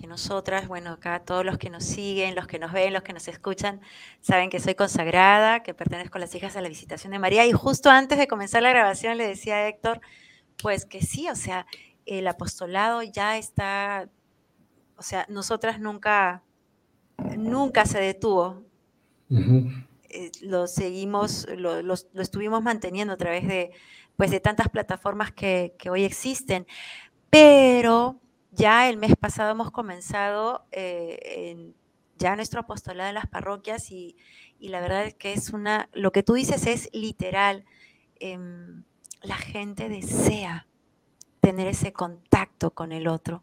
nosotras, 0.07 0.69
bueno, 0.69 0.93
acá 0.93 1.25
todos 1.25 1.45
los 1.45 1.59
que 1.59 1.71
nos 1.71 1.83
siguen, 1.83 2.37
los 2.37 2.47
que 2.47 2.61
nos 2.61 2.73
ven, 2.73 2.93
los 2.93 3.03
que 3.03 3.13
nos 3.13 3.27
escuchan, 3.27 3.81
saben 4.21 4.49
que 4.49 4.61
soy 4.61 4.77
consagrada, 4.77 5.65
que 5.65 5.75
pertenezco 5.75 6.19
a 6.19 6.21
las 6.21 6.33
hijas 6.37 6.55
de 6.55 6.63
la 6.63 6.69
visitación 6.69 7.11
de 7.13 7.19
María. 7.19 7.45
Y 7.47 7.53
justo 7.53 7.91
antes 7.91 8.17
de 8.17 8.29
comenzar 8.29 8.63
la 8.63 8.71
grabación 8.71 9.19
le 9.19 9.27
decía 9.27 9.57
a 9.57 9.69
Héctor, 9.69 10.01
pues 10.63 10.85
que 10.87 11.03
sí, 11.03 11.29
o 11.29 11.35
sea, 11.35 11.67
el 12.09 12.27
apostolado 12.27 13.03
ya 13.03 13.37
está, 13.37 14.09
o 14.97 15.03
sea, 15.03 15.27
nosotras 15.29 15.79
nunca, 15.79 16.43
nunca 17.37 17.85
se 17.85 18.01
detuvo. 18.01 18.65
Eh, 19.31 20.31
lo 20.41 20.67
seguimos, 20.67 21.47
lo 21.57 21.95
estuvimos 22.15 22.63
manteniendo 22.63 23.13
a 23.13 23.19
través 23.19 23.47
de, 23.47 23.73
pues 24.17 24.31
de 24.31 24.41
tantas 24.41 24.69
plataformas 24.69 25.33
que, 25.33 25.75
hoy 25.91 26.05
existen. 26.05 26.67
Pero 27.31 28.21
ya 28.53 28.89
el 28.89 28.97
mes 28.97 29.15
pasado 29.15 29.53
hemos 29.53 29.71
comenzado 29.71 30.67
eh, 30.73 31.73
ya 32.17 32.37
nuestro 32.37 32.61
apostolado 32.61 33.11
en 33.11 33.15
las 33.15 33.27
parroquias 33.27 33.91
y, 33.91 34.17
la 34.61 34.81
verdad 34.81 35.05
es 35.05 35.15
que 35.15 35.35
es 35.35 35.51
una, 35.51 35.89
lo 35.93 36.11
que 36.11 36.23
tú 36.23 36.35
dices 36.35 36.67
es 36.67 36.89
literal. 36.93 37.65
Em, 38.19 38.83
la 39.23 39.37
gente 39.37 39.89
desea 39.89 40.68
tener 41.49 41.69
ese 41.69 41.95
contacto 41.95 42.73
con 42.73 42.93
el 42.93 43.09
otro. 43.09 43.43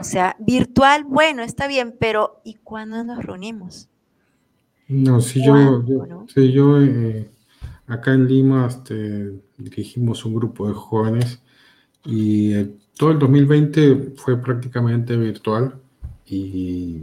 O 0.00 0.04
sea, 0.04 0.34
virtual, 0.38 1.04
bueno, 1.04 1.42
está 1.42 1.66
bien, 1.66 1.94
pero 1.98 2.40
¿y 2.42 2.54
cuándo 2.54 3.04
nos 3.04 3.22
reunimos? 3.22 3.88
No, 4.88 5.20
si 5.20 5.44
yo, 5.44 5.84
yo, 6.34 6.80
eh, 6.82 7.30
acá 7.86 8.14
en 8.14 8.26
Lima 8.26 8.66
este, 8.66 9.32
dirigimos 9.58 10.24
un 10.24 10.34
grupo 10.36 10.68
de 10.68 10.74
jóvenes 10.74 11.42
y 12.04 12.54
eh, 12.54 12.74
todo 12.96 13.10
el 13.10 13.18
2020 13.18 14.14
fue 14.16 14.40
prácticamente 14.40 15.16
virtual 15.16 15.74
y, 16.26 17.02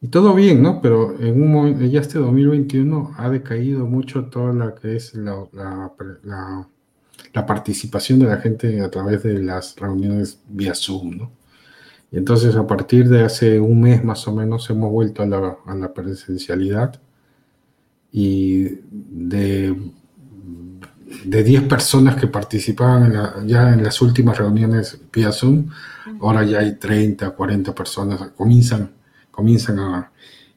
y 0.00 0.08
todo 0.08 0.34
bien, 0.34 0.62
¿no? 0.62 0.80
Pero 0.80 1.18
en 1.20 1.42
un 1.42 1.52
momento, 1.52 1.84
ya 1.84 2.00
este 2.00 2.18
2021 2.18 3.12
ha 3.16 3.28
decaído 3.28 3.86
mucho 3.86 4.26
toda 4.26 4.54
la 4.54 4.74
que 4.74 4.96
es 4.96 5.14
la, 5.14 5.46
la, 5.52 5.92
la, 6.22 6.68
participación 7.32 8.18
de 8.18 8.26
la 8.26 8.38
gente 8.38 8.80
a 8.80 8.90
través 8.90 9.22
de 9.22 9.38
las 9.40 9.76
reuniones 9.76 10.40
vía 10.48 10.74
Zoom, 10.74 11.16
¿no? 11.16 11.32
Y 12.10 12.16
entonces 12.16 12.56
a 12.56 12.66
partir 12.66 13.08
de 13.08 13.22
hace 13.22 13.60
un 13.60 13.82
mes 13.82 14.02
más 14.02 14.26
o 14.28 14.34
menos 14.34 14.68
hemos 14.70 14.90
vuelto 14.90 15.22
a 15.22 15.26
la, 15.26 15.58
a 15.66 15.74
la 15.74 15.92
presencialidad 15.92 17.00
y 18.10 18.64
de 18.90 19.76
de 21.24 21.42
10 21.42 21.64
personas 21.64 22.16
que 22.16 22.26
participaban 22.26 23.46
ya 23.46 23.72
en 23.72 23.82
las 23.82 24.00
últimas 24.02 24.38
reuniones 24.38 24.98
vía 25.12 25.32
Zoom, 25.32 25.68
ahora 26.20 26.44
ya 26.44 26.60
hay 26.60 26.76
30, 26.76 27.30
40 27.30 27.74
personas, 27.74 28.20
comienzan, 28.36 28.92
comienzan 29.30 29.78
a... 29.78 30.12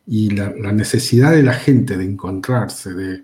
Y 0.07 0.31
la, 0.31 0.49
necesidad 0.71 1.31
de 1.31 1.43
la 1.43 1.53
gente 1.53 1.95
de 1.95 2.03
encontrarse, 2.03 2.93
de, 2.93 3.23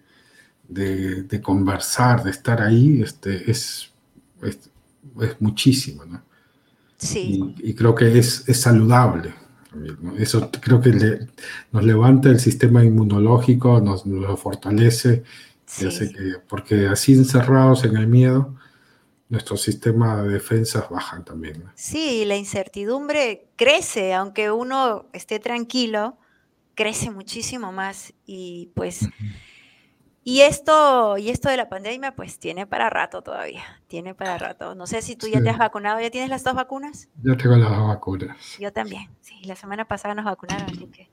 de, 0.68 1.42
conversar, 1.42 2.24
de 2.24 2.32
estar 2.32 2.62
ahí, 2.62 3.02
este, 3.02 3.50
es, 3.50 3.92
es, 4.42 4.70
muchísimo, 5.40 6.06
¿no? 6.06 6.22
Sí. 6.98 7.54
Y, 7.60 7.74
creo 7.74 7.94
que 7.96 8.18
es, 8.18 8.48
es 8.48 8.62
saludable. 8.62 9.34
Eso 10.18 10.50
creo 10.60 10.82
que 10.82 11.28
nos 11.72 11.84
levanta 11.84 12.30
el 12.30 12.40
sistema 12.40 12.84
inmunológico, 12.84 13.80
nos, 13.80 14.06
lo 14.06 14.36
fortalece 14.36 15.24
que, 15.80 16.36
porque 16.48 16.88
así 16.88 17.14
encerrados 17.14 17.84
en 17.84 17.98
el 17.98 18.08
miedo, 18.08 18.56
nuestro 19.30 19.58
sistema 19.58 20.22
de 20.22 20.30
defensas 20.30 20.90
bajan 20.90 21.26
también. 21.26 21.64
Sí, 21.76 22.24
la 22.26 22.38
incertidumbre 22.38 23.48
crece, 23.58 24.14
aunque 24.14 24.52
uno 24.52 25.08
esté 25.12 25.40
tranquilo, 25.40 26.18
crece 26.76 27.12
muchísimo 27.12 27.72
más 27.72 28.14
y 28.26 28.72
pues... 28.74 29.02
Y 30.30 30.42
esto, 30.42 31.18
y 31.18 31.30
esto 31.30 31.48
de 31.48 31.56
la 31.56 31.70
pandemia, 31.70 32.14
pues 32.14 32.38
tiene 32.38 32.68
para 32.68 32.90
rato 32.90 33.22
todavía, 33.22 33.64
tiene 33.88 34.14
para 34.14 34.38
rato. 34.38 34.76
No 34.76 34.86
sé 34.86 35.02
si 35.02 35.16
tú 35.16 35.28
ya 35.28 35.42
te 35.42 35.50
has 35.50 35.58
vacunado, 35.58 36.02
¿ya 36.02 36.12
tienes 36.12 36.30
las 36.30 36.44
dos 36.44 36.54
vacunas? 36.54 37.08
Ya 37.24 37.38
tengo 37.38 37.56
las 37.56 37.70
dos 37.70 37.88
vacunas. 37.88 38.38
Yo 38.60 38.74
también, 38.74 39.08
sí, 39.22 39.36
la 39.46 39.56
semana 39.56 39.86
pasada 39.88 40.16
nos 40.16 40.26
vacunaron, 40.26 40.66
así 40.66 40.88
que... 40.88 41.10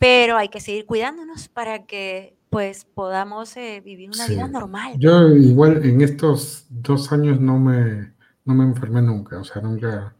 Pero 0.00 0.36
hay 0.36 0.48
que 0.48 0.58
seguir 0.58 0.86
cuidándonos 0.86 1.46
para 1.46 1.86
que 1.86 2.36
pues 2.50 2.84
podamos 2.84 3.56
eh, 3.56 3.80
vivir 3.84 4.10
una 4.12 4.26
vida 4.26 4.48
normal. 4.48 4.94
Yo 4.98 5.28
igual 5.28 5.84
en 5.84 6.00
estos 6.00 6.66
dos 6.68 7.12
años 7.12 7.38
no 7.38 7.60
me, 7.60 8.12
no 8.44 8.54
me 8.54 8.64
enfermé 8.64 9.02
nunca, 9.02 9.38
o 9.38 9.44
sea, 9.44 9.62
nunca, 9.62 10.16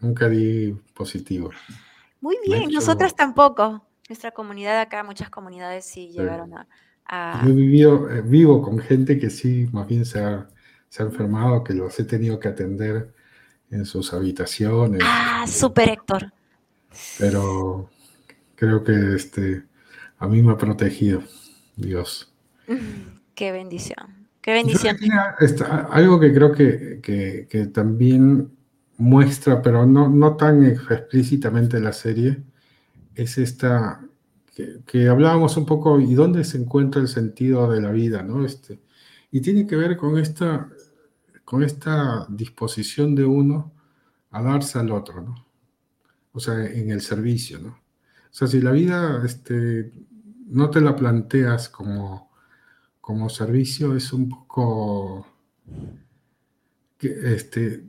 nunca 0.00 0.30
di 0.30 0.72
positivo. 0.94 1.50
Muy 2.22 2.38
bien, 2.46 2.70
nosotras 2.70 3.14
tampoco. 3.14 3.84
Nuestra 4.08 4.30
comunidad 4.30 4.80
acá, 4.80 5.04
muchas 5.04 5.28
comunidades 5.28 5.84
sí, 5.84 6.08
llegaron 6.08 6.54
a, 6.54 6.66
Yo 7.10 7.50
he 7.50 7.52
vivido, 7.52 8.10
eh, 8.10 8.22
vivo 8.22 8.62
con 8.62 8.78
gente 8.78 9.18
que 9.18 9.30
sí, 9.30 9.68
más 9.72 9.86
bien 9.86 10.04
se 10.04 10.20
ha, 10.20 10.48
se 10.88 11.02
ha 11.02 11.06
enfermado, 11.06 11.62
que 11.62 11.74
los 11.74 11.98
he 12.00 12.04
tenido 12.04 12.40
que 12.40 12.48
atender 12.48 13.12
en 13.70 13.84
sus 13.84 14.12
habitaciones. 14.12 15.02
Ah, 15.04 15.44
súper 15.46 15.90
Héctor. 15.90 16.32
Pero 17.18 17.90
creo 18.54 18.82
que 18.82 19.14
este, 19.14 19.64
a 20.18 20.26
mí 20.26 20.42
me 20.42 20.52
ha 20.52 20.56
protegido. 20.56 21.22
Dios. 21.76 22.32
Qué 23.34 23.52
bendición. 23.52 24.28
Qué 24.40 24.52
bendición. 24.52 24.96
algo 25.90 26.20
que 26.20 26.32
creo 26.34 26.52
que, 26.52 27.70
también 27.72 28.50
muestra, 28.98 29.62
pero 29.62 29.86
no, 29.86 30.08
no 30.08 30.36
tan 30.36 30.64
explícitamente 30.64 31.80
la 31.80 31.92
serie, 31.92 32.42
es 33.14 33.38
esta 33.38 34.00
que, 34.54 35.08
hablábamos 35.08 35.56
un 35.56 35.66
poco 35.66 36.00
y 36.00 36.14
dónde 36.14 36.44
se 36.44 36.58
encuentra 36.58 37.00
el 37.00 37.08
sentido 37.08 37.70
de 37.70 37.80
la 37.80 37.90
vida, 37.90 38.22
¿no? 38.22 38.44
Este, 38.44 38.80
y 39.30 39.40
tiene 39.40 39.66
que 39.66 39.76
ver 39.76 39.96
con 39.96 40.18
esta, 40.18 40.68
con 41.44 41.62
esta 41.62 42.26
disposición 42.28 43.14
de 43.14 43.24
uno 43.24 43.72
a 44.30 44.42
darse 44.42 44.78
al 44.78 44.92
otro, 44.92 45.22
¿no? 45.22 45.46
O 46.32 46.40
sea, 46.40 46.64
en 46.64 46.90
el 46.90 47.00
servicio, 47.00 47.58
¿no? 47.58 47.68
O 47.68 48.36
sea, 48.36 48.48
si 48.48 48.60
la 48.60 48.72
vida 48.72 49.22
este, 49.24 49.92
no 50.46 50.70
te 50.70 50.80
la 50.80 50.96
planteas 50.96 51.68
como, 51.68 52.30
como 53.00 53.28
servicio, 53.28 53.96
es 53.96 54.12
un 54.12 54.28
poco... 54.28 55.26
Este, 57.00 57.84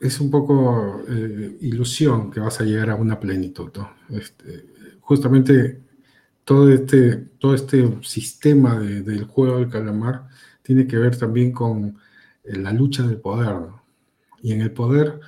es 0.00 0.20
un 0.20 0.30
poco 0.30 1.02
eh, 1.08 1.56
ilusión 1.62 2.30
que 2.30 2.40
vas 2.40 2.60
a 2.60 2.64
llegar 2.64 2.90
a 2.90 2.96
una 2.96 3.18
plenitud. 3.18 3.70
Este, 4.10 4.75
justamente 5.06 5.78
todo 6.44 6.68
este, 6.72 7.16
todo 7.38 7.54
este 7.54 7.98
sistema 8.02 8.78
del 8.78 9.24
juego 9.24 9.58
del 9.58 9.68
calamar 9.68 10.26
tiene 10.62 10.88
que 10.88 10.98
ver 10.98 11.16
también 11.16 11.52
con 11.52 11.96
eh, 12.42 12.56
la 12.56 12.72
lucha 12.72 13.04
del 13.04 13.18
poder. 13.18 13.56
Y 14.42 14.52
en 14.52 14.62
el 14.62 14.72
poder, 14.72 15.20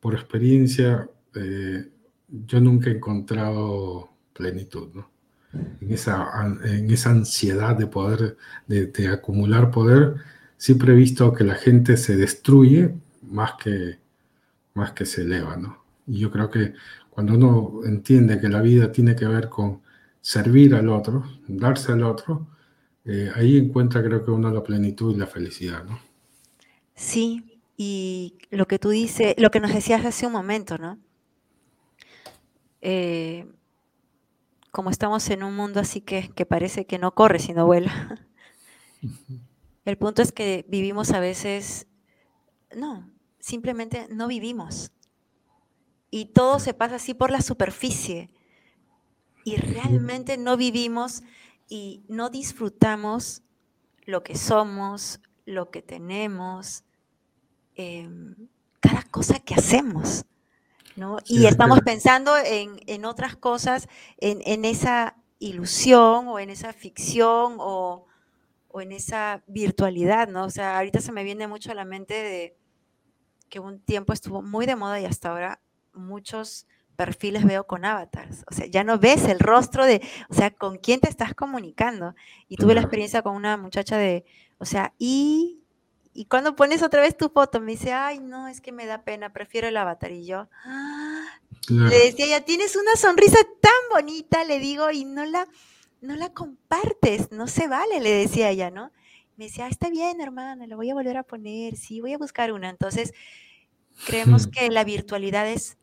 por 0.00 0.14
experiencia, 0.14 1.08
eh, 1.34 1.88
yo 2.28 2.60
nunca 2.60 2.90
he 2.90 2.94
encontrado 2.94 4.10
plenitud. 4.32 4.88
En, 5.80 5.92
esa, 5.92 6.28
en 6.64 6.90
esa 6.90 7.10
ansiedad 7.10 7.76
de 7.76 7.86
poder, 7.86 8.36
de, 8.66 8.86
de 8.86 9.08
acumular 9.08 9.70
poder, 9.70 10.16
siempre 10.56 10.92
he 10.92 10.96
visto 10.96 11.32
que 11.32 11.44
la 11.44 11.54
gente 11.54 11.96
se 11.96 12.16
destruye 12.16 12.94
más 13.22 13.52
que, 13.62 13.98
más 14.74 14.92
que 14.92 15.06
se 15.06 15.22
eleva, 15.22 15.56
¿no? 15.56 15.84
Y 16.06 16.18
yo 16.18 16.32
creo 16.32 16.50
que 16.50 16.74
cuando 17.20 17.34
uno 17.34 17.86
entiende 17.86 18.40
que 18.40 18.48
la 18.48 18.62
vida 18.62 18.90
tiene 18.90 19.14
que 19.14 19.26
ver 19.26 19.50
con 19.50 19.82
servir 20.22 20.74
al 20.74 20.88
otro, 20.88 21.22
darse 21.46 21.92
al 21.92 22.02
otro, 22.02 22.46
eh, 23.04 23.30
ahí 23.34 23.58
encuentra 23.58 24.02
creo 24.02 24.24
que 24.24 24.30
uno 24.30 24.50
la 24.50 24.62
plenitud 24.62 25.14
y 25.14 25.18
la 25.18 25.26
felicidad, 25.26 25.84
¿no? 25.84 26.00
Sí, 26.94 27.60
y 27.76 28.38
lo 28.50 28.66
que 28.66 28.78
tú 28.78 28.88
dices, 28.88 29.34
lo 29.36 29.50
que 29.50 29.60
nos 29.60 29.74
decías 29.74 30.02
hace 30.06 30.26
un 30.26 30.32
momento, 30.32 30.78
¿no? 30.78 30.98
Eh, 32.80 33.46
como 34.70 34.88
estamos 34.88 35.28
en 35.28 35.42
un 35.42 35.54
mundo 35.54 35.78
así 35.78 36.00
que, 36.00 36.30
que 36.34 36.46
parece 36.46 36.86
que 36.86 36.98
no 36.98 37.14
corre, 37.14 37.38
sino 37.38 37.66
vuela. 37.66 38.18
El 39.84 39.98
punto 39.98 40.22
es 40.22 40.32
que 40.32 40.64
vivimos 40.68 41.10
a 41.10 41.20
veces, 41.20 41.86
no, 42.74 43.10
simplemente 43.40 44.06
no 44.10 44.26
vivimos. 44.26 44.90
Y 46.10 46.26
todo 46.26 46.58
se 46.58 46.74
pasa 46.74 46.96
así 46.96 47.14
por 47.14 47.30
la 47.30 47.40
superficie. 47.40 48.30
Y 49.44 49.56
realmente 49.56 50.36
no 50.36 50.56
vivimos 50.56 51.22
y 51.68 52.02
no 52.08 52.30
disfrutamos 52.30 53.42
lo 54.04 54.22
que 54.22 54.36
somos, 54.36 55.20
lo 55.46 55.70
que 55.70 55.82
tenemos, 55.82 56.84
em, 57.76 58.34
cada 58.80 59.02
cosa 59.04 59.38
que 59.38 59.54
hacemos. 59.54 60.24
¿no? 60.96 61.18
y 61.24 61.46
estamos 61.46 61.80
pensando 61.80 62.32
en, 62.36 63.04
otras 63.06 63.34
cosas, 63.34 63.88
en, 64.18 64.64
esa 64.66 65.16
ilusión 65.38 66.28
o 66.28 66.38
en 66.38 66.50
esa 66.50 66.74
ficción 66.74 67.56
o, 67.58 68.04
o, 68.68 68.80
en 68.82 68.92
esa 68.92 69.42
virtualidad, 69.46 70.28
¿no? 70.28 70.44
O 70.44 70.50
sea, 70.50 70.76
ahorita 70.76 71.00
se 71.00 71.12
me 71.12 71.24
viene 71.24 71.46
mucho 71.46 71.70
a 71.70 71.74
la 71.74 71.86
mente 71.86 72.14
de, 72.14 72.56
que 73.50 73.60
un 73.60 73.80
tiempo 73.80 74.12
estuvo 74.12 74.42
muy 74.42 74.64
de 74.64 74.76
moda 74.76 75.00
y 75.00 75.04
hasta 75.04 75.30
ahora 75.30 75.60
muchos 75.94 76.66
perfiles 76.96 77.44
veo 77.44 77.66
con 77.66 77.84
avatars. 77.84 78.44
O 78.50 78.54
sea, 78.54 78.66
ya 78.66 78.84
no 78.84 78.98
ves 78.98 79.24
el 79.24 79.38
rostro 79.38 79.86
de, 79.86 80.02
o 80.28 80.34
sea, 80.34 80.50
con 80.50 80.78
quién 80.78 81.00
te 81.00 81.08
estás 81.08 81.34
comunicando. 81.34 82.14
Y 82.48 82.56
tuve 82.56 82.74
la 82.74 82.82
experiencia 82.82 83.22
con 83.22 83.34
una 83.34 83.56
muchacha 83.56 83.96
de, 83.96 84.24
o 84.58 84.64
sea, 84.64 84.92
y, 84.98 85.60
y 86.12 86.26
cuando 86.26 86.56
pones 86.56 86.82
otra 86.82 87.00
vez 87.00 87.16
tu 87.16 87.30
foto, 87.30 87.60
me 87.60 87.72
dice, 87.72 87.92
ay, 87.92 88.20
no, 88.20 88.48
es 88.48 88.60
que 88.60 88.72
me 88.72 88.86
da 88.86 89.02
pena, 89.02 89.32
prefiero 89.32 89.68
el 89.68 89.76
avatar. 89.76 90.12
Y 90.12 90.26
yo, 90.26 90.48
ah", 90.64 91.26
le 91.68 91.98
decía, 91.98 92.26
ya 92.26 92.40
tienes 92.42 92.76
una 92.76 92.96
sonrisa 92.96 93.38
tan 93.60 93.72
bonita, 93.90 94.44
le 94.44 94.58
digo, 94.58 94.90
y 94.90 95.04
no 95.04 95.24
la, 95.24 95.46
no 96.02 96.16
la 96.16 96.32
compartes, 96.34 97.32
no 97.32 97.46
se 97.46 97.68
vale, 97.68 98.00
le 98.00 98.10
decía 98.10 98.50
ella, 98.50 98.70
¿no? 98.70 98.92
me 99.40 99.46
decía, 99.46 99.68
está 99.68 99.88
bien, 99.88 100.20
hermana, 100.20 100.66
lo 100.66 100.76
voy 100.76 100.90
a 100.90 100.94
volver 100.94 101.16
a 101.16 101.22
poner, 101.22 101.74
sí, 101.74 102.02
voy 102.02 102.12
a 102.12 102.18
buscar 102.18 102.52
una. 102.52 102.68
Entonces, 102.68 103.14
creemos 104.04 104.46
que 104.46 104.68
la 104.68 104.84
virtualidad 104.84 105.48
es, 105.48 105.78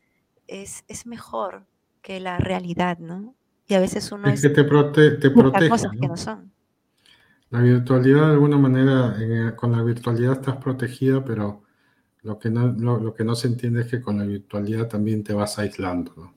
es, 0.48 0.84
mejor 1.06 1.66
que 2.02 2.20
la 2.20 2.38
realidad, 2.38 2.98
¿no? 2.98 3.34
Y 3.66 3.74
a 3.74 3.80
veces 3.80 4.10
uno 4.10 4.28
es, 4.28 4.42
que 4.42 4.48
te, 4.48 4.64
te 4.64 5.30
protege. 5.30 5.68
Cosas 5.68 5.92
que 6.00 6.08
no 6.08 6.16
son. 6.16 6.50
La 7.50 7.60
virtualidad, 7.60 8.26
de 8.26 8.32
alguna 8.32 8.58
manera, 8.58 9.16
eh, 9.20 9.54
con 9.56 9.72
la 9.72 9.82
virtualidad 9.82 10.32
estás 10.32 10.56
protegida, 10.56 11.24
pero 11.24 11.62
lo 12.22 12.38
que, 12.38 12.50
no, 12.50 12.68
lo, 12.68 13.14
que 13.14 13.24
no 13.24 13.34
se 13.34 13.48
entiende 13.48 13.82
es 13.82 13.86
que 13.86 14.02
con 14.02 14.18
la 14.18 14.24
virtualidad 14.24 14.88
también 14.88 15.24
te 15.24 15.32
vas 15.32 15.58
aislando, 15.58 16.12
¿no? 16.16 16.34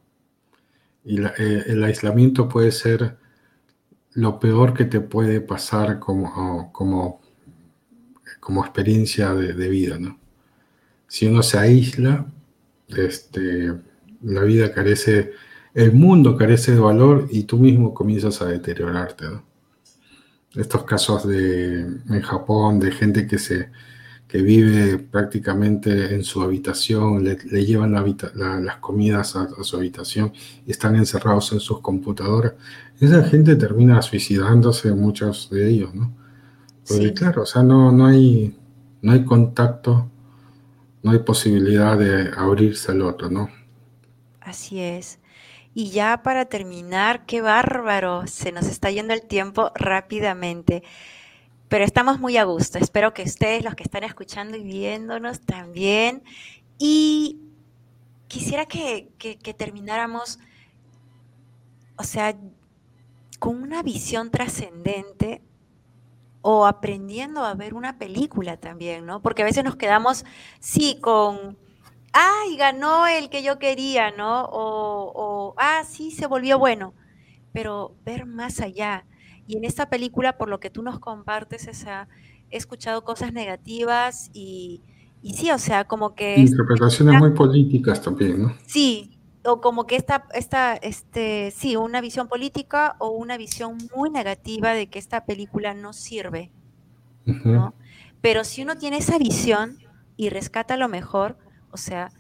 Y 1.04 1.22
eh, 1.22 1.64
el 1.68 1.84
aislamiento 1.84 2.48
puede 2.48 2.72
ser 2.72 3.18
lo 4.14 4.40
peor 4.40 4.74
que 4.74 4.86
te 4.86 5.02
puede 5.02 5.42
pasar 5.42 6.00
como, 6.00 6.72
como, 6.72 7.22
como 8.40 8.64
experiencia 8.64 9.34
de, 9.34 9.70
vida, 9.70 9.98
¿no? 9.98 10.20
Si 11.08 11.28
uno 11.28 11.44
se 11.44 11.58
aísla, 11.58 12.26
este, 12.88 13.74
la 14.24 14.42
vida 14.42 14.72
carece, 14.74 15.32
el 15.74 15.94
mundo 15.94 16.38
carece 16.38 16.74
de 16.74 16.80
valor 16.80 17.28
y 17.32 17.44
tú 17.44 17.58
mismo 17.58 17.94
comienzas 17.94 18.42
a 18.42 18.46
deteriorarte, 18.46 19.26
¿no? 19.26 19.44
Estos 20.56 20.84
casos 20.84 21.28
de, 21.28 21.80
en 21.80 22.22
Japón 22.22 22.80
de 22.80 22.92
gente 22.92 23.26
que 23.26 23.40
se 23.40 23.70
que 24.32 24.42
vive 24.42 24.98
prácticamente 24.98 26.16
en 26.16 26.24
su 26.24 26.42
habitación, 26.42 27.22
le, 27.22 27.36
llevan 27.66 27.92
las 27.92 28.78
comidas 28.78 29.36
a, 29.36 29.50
su 29.62 29.76
habitación 29.76 30.32
y 30.66 30.72
están 30.72 30.96
encerrados 30.96 31.52
en 31.52 31.60
sus 31.60 31.82
computadoras. 31.82 32.54
Esa 33.02 33.26
gente 33.26 33.58
termina 33.58 34.02
suicidándose, 34.02 34.94
muchos 34.94 35.50
de 35.50 35.70
ellos, 35.70 35.94
¿no? 35.94 36.16
Porque 36.88 37.14
claro, 37.14 37.42
o 37.44 37.46
sea, 37.46 37.62
no, 37.62 37.92
no, 37.92 38.06
hay, 38.06 38.58
no 39.02 39.12
hay 39.12 39.26
contacto, 39.26 40.10
no 41.04 41.12
hay 41.12 41.20
posibilidad 41.20 41.98
de 41.98 42.32
abrirse 42.34 42.94
al 42.94 43.02
otro, 43.02 43.30
¿no? 43.30 43.50
Así 44.52 44.80
es. 44.80 45.20
Y 45.74 45.90
ya 45.90 46.22
para 46.24 46.46
terminar, 46.46 47.26
qué 47.26 47.42
bárbaro, 47.42 48.28
se 48.28 48.52
nos 48.52 48.68
está 48.68 48.92
yendo 48.92 49.14
el 49.14 49.22
tiempo 49.24 49.72
rápidamente 49.76 50.84
pero 51.72 51.86
estamos 51.86 52.20
muy 52.20 52.36
a 52.36 52.44
gusto. 52.44 52.80
Espero 52.80 53.14
que 53.14 53.24
ustedes, 53.24 53.64
los 53.64 53.76
que 53.76 53.84
están 53.84 54.04
escuchando 54.04 54.58
y 54.58 54.64
viéndonos 54.64 55.40
también. 55.40 56.22
Y 56.78 57.40
quisiera 58.28 58.66
que, 58.66 59.08
termináramos, 59.56 60.38
o 61.96 62.04
sea, 62.04 62.36
con 63.40 63.64
una 63.64 63.84
visión 63.84 64.32
trascendente 64.32 65.42
o 66.42 66.66
aprendiendo 66.66 67.46
a 67.46 67.54
ver 67.54 67.74
una 67.74 67.98
película 67.98 68.58
también, 68.58 69.06
¿no? 69.06 69.22
Porque 69.22 69.44
a 69.44 69.46
veces 69.46 69.64
nos 69.64 69.78
quedamos, 69.78 70.26
sí, 70.60 70.98
con, 71.00 71.58
ay, 72.14 72.58
ganó 72.58 73.08
el 73.08 73.30
que 73.30 73.44
yo 73.44 73.60
quería, 73.60 74.12
¿no? 74.12 74.44
O, 74.46 75.12
o 75.16 75.56
ah, 75.58 75.84
sí, 75.88 76.12
se 76.12 76.28
volvió 76.28 76.60
bueno, 76.60 76.94
pero 77.54 77.96
ver 78.06 78.26
más 78.26 78.60
allá, 78.62 79.06
y 79.52 79.58
en 79.58 79.66
esta 79.66 79.90
película, 79.90 80.38
por 80.38 80.48
lo 80.48 80.62
que 80.62 80.70
tú 80.70 80.82
nos 80.82 81.00
compartes, 81.00 81.68
he 81.68 82.58
escuchado 82.58 83.04
cosas 83.04 83.34
negativas 83.34 84.30
y, 84.34 84.82
sí, 85.24 85.52
o 85.52 85.58
sea, 85.58 85.84
como 85.86 86.16
que... 86.16 86.40
Interpretaciones 86.40 87.20
muy 87.20 87.32
políticas 87.32 88.02
también, 88.02 88.44
¿no? 88.44 88.56
Sí, 88.66 89.20
o 89.44 89.60
como 89.60 89.88
que 89.88 89.98
esta, 89.98 90.26
esta, 90.34 90.76
este, 90.76 91.52
sí, 91.52 91.76
una 91.76 92.00
visión 92.00 92.30
política 92.30 92.96
o 93.00 93.10
una 93.10 93.36
visión 93.36 93.78
muy 93.94 94.10
negativa 94.10 94.74
de 94.74 94.88
que 94.88 95.00
esta 95.00 95.26
película 95.26 95.74
no 95.74 95.92
sirve, 95.92 96.52
¿no? 97.26 97.74
Pero 98.22 98.44
si 98.46 98.62
uno 98.62 98.78
tiene 98.78 98.98
esa 98.98 99.18
visión 99.18 99.80
y 100.16 100.30
rescata 100.30 100.78
lo 100.78 100.88
mejor, 100.88 101.38
o 101.72 101.78
sea, 101.78 102.12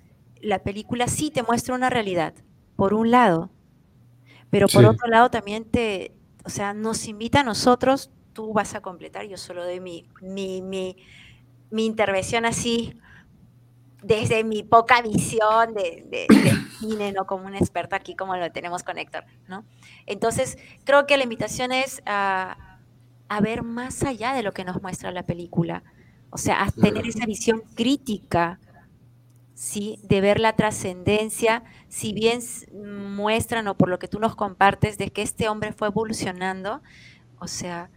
la 0.41 0.59
película 0.59 1.07
sí 1.07 1.31
te 1.31 1.43
muestra 1.43 1.75
una 1.75 1.89
realidad, 1.89 2.33
por 2.75 2.93
un 2.93 3.11
lado, 3.11 3.49
pero 4.49 4.67
por 4.67 4.85
otro 4.85 5.07
lado 5.07 5.29
también 5.29 5.65
te, 5.65 6.13
o 6.43 6.49
sea, 6.49 6.73
nos 6.73 7.07
invita 7.07 7.41
a 7.41 7.43
nosotros, 7.43 8.11
tú 8.33 8.53
vas 8.53 8.75
a 8.75 8.81
completar, 8.81 9.25
yo 9.25 9.37
solo 9.37 9.63
doy 9.63 9.79
mi, 9.79 10.07
mi, 10.21 10.61
mi, 10.61 11.85
intervención 11.85 12.45
así 12.45 12.97
desde 14.03 14.43
mi 14.43 14.63
poca 14.63 15.01
visión 15.01 15.73
de, 15.73 16.05
de, 16.09 16.27
cine, 16.79 17.11
no 17.11 17.25
como 17.25 17.45
un 17.45 17.55
experto 17.55 17.95
aquí 17.95 18.15
como 18.15 18.35
lo 18.35 18.51
tenemos 18.51 18.83
con 18.83 18.97
Héctor, 18.97 19.25
¿no? 19.47 19.63
Entonces, 20.07 20.57
creo 20.83 21.05
que 21.05 21.17
la 21.17 21.23
invitación 21.23 21.71
es 21.71 22.01
a, 22.05 22.79
a 23.29 23.41
ver 23.41 23.63
más 23.63 24.03
allá 24.03 24.33
de 24.33 24.43
lo 24.43 24.53
que 24.53 24.65
nos 24.65 24.81
muestra 24.81 25.11
la 25.11 25.23
película, 25.23 25.83
o 26.31 26.37
sea, 26.37 26.63
a 26.63 26.71
tener 26.71 27.05
esa 27.05 27.25
visión 27.25 27.61
crítica, 27.75 28.59
¿sí? 29.61 29.99
De 30.01 30.21
ver 30.21 30.39
la 30.39 30.55
trascendencia, 30.55 31.63
si 31.87 32.13
bien 32.13 32.39
muestran 32.73 33.67
o 33.67 33.77
por 33.77 33.89
lo 33.89 33.99
que 33.99 34.07
tú 34.07 34.19
nos 34.19 34.35
compartes 34.35 34.97
de 34.97 35.11
que 35.11 35.21
este 35.21 35.49
hombre 35.49 35.71
fue 35.71 35.89
evolucionando, 35.89 36.81
o 37.37 37.45
sea, 37.45 37.91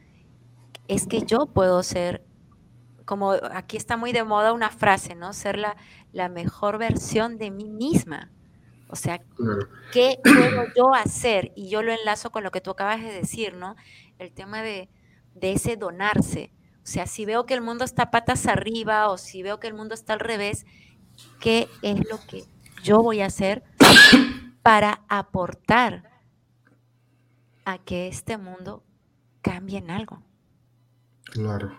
es 0.88 1.06
que 1.06 1.22
yo 1.22 1.46
puedo 1.46 1.82
ser, 1.82 2.22
como 3.06 3.32
aquí 3.32 3.78
está 3.78 3.96
muy 3.96 4.12
de 4.12 4.24
moda 4.24 4.52
una 4.52 4.68
frase, 4.68 5.14
¿no? 5.14 5.32
Ser 5.32 5.56
la, 5.56 5.74
la 6.12 6.28
mejor 6.28 6.76
versión 6.76 7.38
de 7.38 7.50
mí 7.50 7.70
misma. 7.70 8.30
O 8.88 8.96
sea, 8.96 9.22
¿qué 9.90 10.18
puedo 10.22 10.64
yo 10.76 10.92
hacer? 10.94 11.50
Y 11.56 11.70
yo 11.70 11.82
lo 11.82 11.92
enlazo 11.92 12.30
con 12.30 12.44
lo 12.44 12.50
que 12.50 12.60
tú 12.60 12.72
acabas 12.72 13.00
de 13.00 13.10
decir, 13.10 13.56
¿no? 13.56 13.74
El 14.18 14.34
tema 14.34 14.60
de, 14.60 14.90
de 15.34 15.52
ese 15.52 15.76
donarse. 15.76 16.52
O 16.82 16.86
sea, 16.86 17.06
si 17.06 17.24
veo 17.24 17.46
que 17.46 17.54
el 17.54 17.62
mundo 17.62 17.86
está 17.86 18.10
patas 18.10 18.46
arriba 18.46 19.08
o 19.08 19.16
si 19.16 19.42
veo 19.42 19.60
que 19.60 19.66
el 19.66 19.72
mundo 19.72 19.94
está 19.94 20.12
al 20.12 20.20
revés, 20.20 20.66
qué 21.40 21.68
es 21.82 21.96
lo 22.08 22.18
que 22.28 22.44
yo 22.82 23.02
voy 23.02 23.20
a 23.20 23.26
hacer 23.26 23.62
para 24.62 25.02
aportar 25.08 26.10
a 27.64 27.78
que 27.78 28.08
este 28.08 28.36
mundo 28.36 28.82
cambie 29.42 29.78
en 29.78 29.90
algo. 29.90 30.22
Claro. 31.24 31.72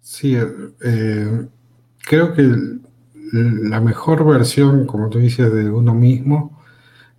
Sí, 0.00 0.36
eh, 0.36 1.48
creo 1.98 2.34
que 2.34 2.42
la 3.32 3.80
mejor 3.80 4.24
versión, 4.24 4.86
como 4.86 5.08
tú 5.10 5.18
dices, 5.18 5.52
de 5.52 5.70
uno 5.70 5.94
mismo, 5.94 6.62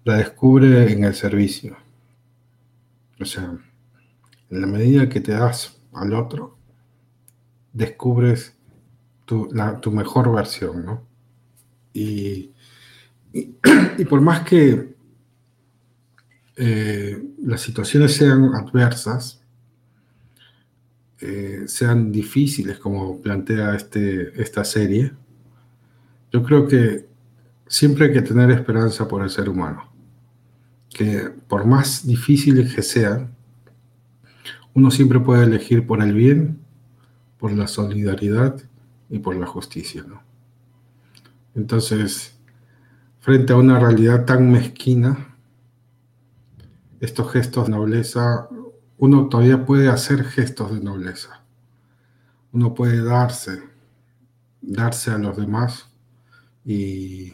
la 0.04 0.16
descubre 0.16 0.92
en 0.92 1.04
el 1.04 1.14
servicio. 1.14 1.76
O 3.20 3.26
sea, 3.26 3.58
en 4.50 4.62
la 4.62 4.68
medida 4.68 5.10
que 5.10 5.20
te 5.20 5.34
das 5.34 5.82
al 5.94 6.14
otro, 6.14 6.58
descubres 7.74 8.56
tu, 9.26 9.50
mejor 9.92 10.34
versión, 10.34 10.86
¿no? 10.86 11.04
Y, 11.98 12.54
por 14.06 14.22
más 14.22 14.42
que 14.42 14.96
eh, 16.56 17.24
las 17.44 17.62
situaciones 17.62 18.14
sean 18.14 18.54
adversas, 18.54 19.42
eh, 21.20 21.64
sean 21.66 22.12
difíciles, 22.12 22.78
como 22.78 23.20
plantea 23.20 23.74
este, 23.76 24.40
esta 24.40 24.64
serie, 24.64 25.12
yo 26.32 26.44
creo 26.44 26.68
que 26.68 27.08
siempre 27.68 28.06
hay 28.06 28.14
que 28.14 28.22
tener 28.22 28.52
esperanza 28.52 29.08
por 29.08 29.24
el 29.24 29.32
ser 29.32 29.50
humano. 29.50 29.92
Que 30.90 31.32
por 31.48 31.66
más 31.66 32.06
difíciles 32.06 32.76
que 32.76 32.84
sean, 32.84 33.34
uno 34.76 34.92
siempre 34.92 35.20
puede 35.20 35.46
elegir 35.46 35.88
por 35.88 36.04
el 36.04 36.14
bien, 36.14 36.60
por 37.40 37.52
la 37.52 37.68
solidaridad 37.68 38.62
y 39.10 39.18
por 39.18 39.36
la 39.36 39.48
justicia. 39.48 40.06
Entonces, 41.58 42.40
frente 43.20 43.52
a 43.52 43.58
una 43.58 43.78
realidad 43.78 44.24
tan 44.24 44.50
mezquina, 44.50 45.36
estos 47.02 47.32
gestos 47.34 47.66
de 47.66 47.74
nobleza 47.74 48.48
uno 48.98 49.30
todavía 49.30 49.66
puede 49.66 49.90
hacer 49.90 50.24
gestos 50.24 50.74
de 50.74 50.84
nobleza. 50.84 51.44
Uno 52.52 52.74
puede 52.74 53.04
darse, 53.04 53.62
darse 54.62 55.12
a 55.12 55.18
los 55.18 55.38
demás 55.38 55.92
y, 56.66 57.34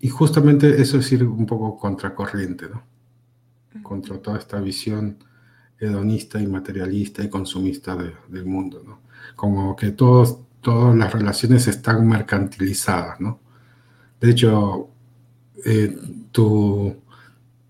y 0.00 0.08
justamente 0.08 0.80
eso 0.80 0.98
es 0.98 1.12
ir 1.12 1.24
un 1.24 1.46
poco 1.46 1.76
contracorriente, 1.78 2.68
¿no? 2.68 2.82
Contra 3.82 4.18
toda 4.18 4.38
esta 4.38 4.58
visión 4.60 5.18
hedonista 5.78 6.40
y 6.40 6.46
materialista 6.46 7.22
y 7.22 7.28
consumista 7.28 7.94
del 8.28 8.46
mundo, 8.46 8.82
¿no? 8.84 9.02
Como 9.34 9.76
que 9.76 9.90
todos, 9.90 10.45
todas 10.66 10.96
las 10.96 11.12
relaciones 11.12 11.68
están 11.68 12.08
mercantilizadas, 12.08 13.20
¿no? 13.20 13.38
De 14.20 14.30
hecho, 14.32 14.90
eh, 15.64 15.96
tu 16.32 17.00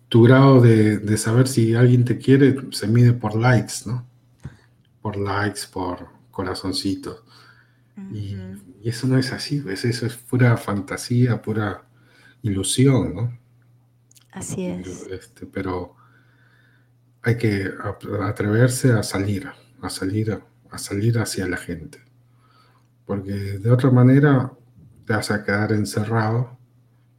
tu 0.08 0.22
grado 0.22 0.62
de, 0.62 1.18
saber 1.18 1.46
si 1.46 1.74
alguien 1.74 2.06
te 2.06 2.16
quiere 2.16 2.56
se 2.72 2.86
mide 2.86 3.12
por 3.12 3.34
likes, 3.36 3.74
¿no? 3.84 4.06
Por 5.02 5.18
likes, 5.18 5.60
por 5.70 6.08
corazoncitos. 6.30 7.22
y, 8.10 8.34
eso 8.82 9.06
no 9.08 9.18
es 9.18 9.30
así, 9.32 9.60
pues 9.60 9.84
eso 9.84 10.06
es 10.06 10.14
pura 10.14 10.56
fantasía, 10.56 11.42
pura 11.42 11.84
ilusión, 12.42 13.14
¿no? 13.14 13.38
Así 14.32 14.64
es. 14.64 15.06
Este, 15.10 15.44
pero 15.44 15.96
hay 17.20 17.36
que 17.36 17.68
atreverse 18.22 18.92
a 18.92 19.02
salir, 19.02 19.50
a 19.82 19.90
salir, 19.90 20.40
a 20.70 20.78
salir 20.78 21.18
hacia 21.18 21.46
la 21.46 21.58
gente. 21.58 22.05
Porque 23.06 23.32
de 23.32 23.70
otra 23.70 23.90
manera 23.90 24.52
te 25.06 25.14
vas 25.14 25.30
a 25.30 25.42
quedar 25.42 25.72
encerrado. 25.72 26.58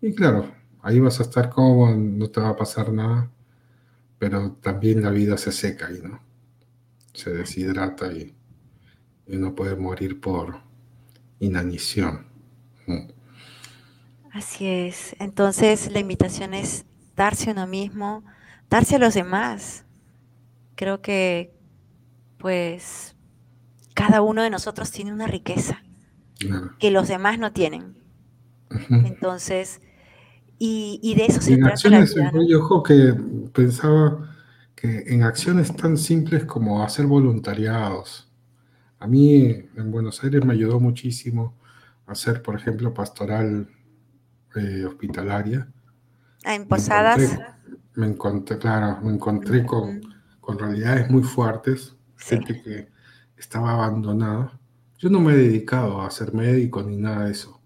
Y 0.02 0.14
claro, 0.14 0.52
ahí 0.82 1.00
vas 1.00 1.20
a 1.20 1.24
estar 1.24 1.50
cómodo, 1.50 1.96
no 1.96 2.30
te 2.30 2.40
va 2.40 2.50
a 2.50 2.56
pasar 2.56 2.92
nada, 2.94 3.32
pero 4.20 4.52
también 4.62 5.02
la 5.02 5.10
vida 5.10 5.38
se 5.38 5.52
seca 5.52 5.90
y 5.92 6.02
¿no? 6.02 6.20
Se 7.14 7.32
deshidrata 7.32 8.12
y, 8.12 8.34
uno 9.30 9.54
puede 9.54 9.76
morir 9.76 10.22
por 10.22 10.62
inanición. 11.40 12.28
Mm. 12.86 13.10
Así 14.32 14.66
es. 14.66 15.18
Entonces 15.20 15.92
la 15.92 16.00
invitación 16.00 16.54
es 16.54 16.86
darse 17.14 17.50
a 17.50 17.54
uno 17.54 17.68
mismo, 17.68 18.24
darse 18.70 18.96
a 18.96 19.00
los 19.00 19.16
demás. 19.16 19.84
Creo 20.76 21.02
que 21.02 21.54
pues 22.38 23.16
cada 23.98 24.22
uno 24.22 24.43
de 24.43 24.52
nosotros 24.52 24.91
tiene 24.91 25.12
una 25.12 25.26
riqueza 25.26 25.82
que 26.78 26.91
los 26.91 27.08
demás 27.08 27.39
no 27.39 27.52
tienen. 27.52 27.95
Entonces, 28.89 29.82
y, 30.60 31.16
de 31.16 31.26
eso 31.26 31.41
se 31.41 31.56
en 31.56 31.66
acciones, 31.66 32.16
Ojo 32.56 32.84
que 32.84 33.16
pensaba 33.54 34.36
que 34.76 35.06
en 35.08 35.24
acciones 35.24 35.76
tan 35.76 35.98
simples 35.98 36.45
como 36.45 36.84
hacer 36.84 37.08
voluntariados. 37.08 38.32
A 39.00 39.08
mí 39.08 39.68
en 39.76 39.91
Buenos 39.91 40.24
Aires 40.24 40.45
me 40.45 40.54
ayudó 40.54 40.80
muchísimo 40.80 41.56
hacer, 42.06 42.43
por 42.43 42.56
ejemplo, 42.56 42.93
pastoral 42.93 43.68
eh, 44.56 44.86
hospitalaria. 44.86 45.68
Ah, 46.45 46.54
en 46.54 46.68
posadas. 46.68 47.39
Me 47.95 48.06
encontré, 48.06 48.60
claro, 48.60 49.02
me 49.02 49.12
encontré 49.12 49.66
con, 49.66 50.02
con 50.39 50.60
realidades 50.60 51.10
muy 51.10 51.24
fuertes, 51.24 51.95
gente 52.16 52.62
que 52.62 52.97
estaba 53.38 53.74
abandonada. 53.74 54.60
Yo 54.98 55.10
no 55.10 55.20
me 55.20 55.34
he 55.34 55.38
dedicado 55.38 56.02
a 56.02 56.12
ser 56.12 56.34
médico 56.34 56.82
ni 56.84 56.98
nada 56.98 57.26
de 57.26 57.32
eso 57.32 57.58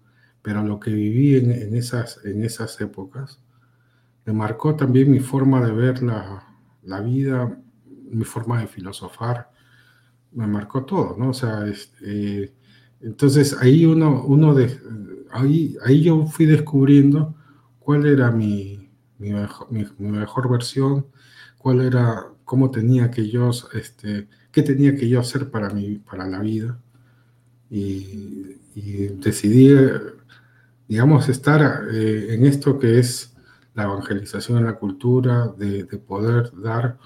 pero 0.42 0.64
lo 0.64 0.80
que 0.80 0.92
viví 0.92 1.36
en, 1.36 1.74
esas, 1.74 2.20
en 2.24 2.44
esas 2.44 2.80
épocas 2.80 3.40
me 4.26 4.32
marcó 4.32 4.74
también 4.76 5.10
mi 5.10 5.20
forma 5.20 5.64
de 5.64 5.72
ver 5.72 6.02
la, 6.02 6.44
la, 6.82 7.00
vida, 7.00 7.58
mi 8.10 8.24
forma 8.24 8.60
de 8.60 8.66
filosofar, 8.66 9.50
me 10.32 10.46
marcó 10.46 10.84
todo, 10.84 11.16
¿no? 11.18 11.30
O 11.30 11.34
sea, 11.34 11.66
este, 11.66 12.52
entonces 13.00 13.56
ahí 13.60 13.84
uno, 13.84 14.24
uno 14.24 14.54
de, 14.54 14.80
ahí, 15.32 15.76
ahí 15.84 16.02
yo 16.02 16.26
fui 16.26 16.46
descubriendo 16.46 17.34
cuál 17.78 18.06
era 18.06 18.30
mi, 18.30 18.90
mi, 19.18 19.32
mejor, 19.32 19.72
mi, 19.72 19.86
mejor 19.98 20.50
versión, 20.50 21.06
cuál 21.58 21.80
era, 21.80 22.26
cómo 22.44 22.70
tenía 22.70 23.10
que 23.10 23.28
yo, 23.28 23.50
este, 23.74 24.28
qué 24.52 24.62
tenía 24.62 24.94
que 24.94 25.08
yo 25.08 25.20
hacer 25.20 25.50
para, 25.50 25.70
mi, 25.70 25.98
para 25.98 26.26
la 26.28 26.40
vida. 26.40 26.78
Y, 27.70 28.58
y 28.74 29.08
decidí 29.18 29.74
digamos, 30.92 31.30
estar 31.30 31.84
eh, 31.90 32.34
en 32.34 32.44
esto 32.44 32.78
que 32.78 32.98
es 32.98 33.34
la 33.72 33.84
evangelización 33.84 34.58
en 34.58 34.66
la 34.66 34.74
cultura, 34.74 35.46
de, 35.56 35.84
poder 35.84 36.50
dar, 36.60 36.98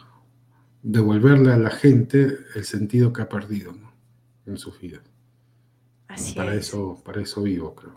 devolverle 0.83 1.53
a 1.53 1.57
la 1.57 1.71
gente 1.71 2.37
el 2.57 2.65
sentido 2.65 3.13
que 3.13 3.23
ha 3.23 3.29
perdido 3.29 3.73
en 4.45 4.59
sus 4.59 4.81
vidas. 4.81 5.03
Así 6.09 6.35
para 6.35 6.55
es. 6.55 6.67
Eso, 6.67 7.01
para 7.05 7.21
eso 7.21 7.43
vivo, 7.43 7.77
creo. 7.77 7.95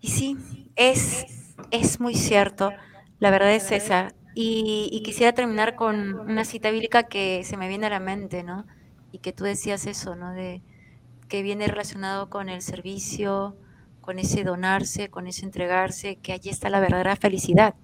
Y 0.00 0.06
sí, 0.06 0.36
es, 0.76 1.26
es 1.72 1.98
muy 1.98 2.14
cierto, 2.14 2.70
la 3.18 3.32
verdad 3.32 3.52
es 3.52 3.72
esa. 3.72 4.14
Y, 4.42 4.88
y, 4.90 5.02
quisiera 5.02 5.34
terminar 5.34 5.76
con 5.76 6.18
una 6.18 6.46
cita 6.46 6.70
bíblica 6.70 7.02
que 7.02 7.44
se 7.44 7.58
me 7.58 7.68
viene 7.68 7.88
a 7.88 7.90
la 7.90 8.00
mente, 8.00 8.42
¿no? 8.42 8.64
Y 9.12 9.18
que 9.18 9.34
tú 9.34 9.44
decías 9.44 9.86
eso, 9.86 10.16
¿no? 10.16 10.32
De 10.32 10.62
que 11.28 11.42
viene 11.42 11.68
relacionado 11.68 12.30
con 12.30 12.48
el 12.48 12.62
servicio, 12.62 13.54
con 14.00 14.18
ese 14.18 14.42
donarse, 14.42 15.10
con 15.10 15.26
ese 15.26 15.44
entregarse, 15.44 16.16
que 16.16 16.32
allí 16.32 16.48
está 16.48 16.70
la 16.70 16.80
verdadera 16.80 17.16
felicidad. 17.16 17.74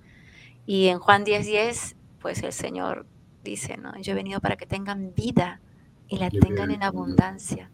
Y 0.65 0.87
en 0.87 0.99
Juan 0.99 1.25
10:10, 1.25 1.45
10, 1.45 1.97
pues 2.21 2.43
el 2.43 2.55
Señor 2.55 3.07
dice, 3.45 3.77
¿no? 3.77 3.93
Yo 4.01 4.13
he 4.13 4.17
venido 4.17 4.41
para 4.41 4.57
que 4.57 4.65
tengan 4.65 5.15
vida 5.15 5.61
y 6.09 6.17
la 6.17 6.31
tengan 6.31 6.71
en 6.71 6.83
abundancia. 6.83 7.71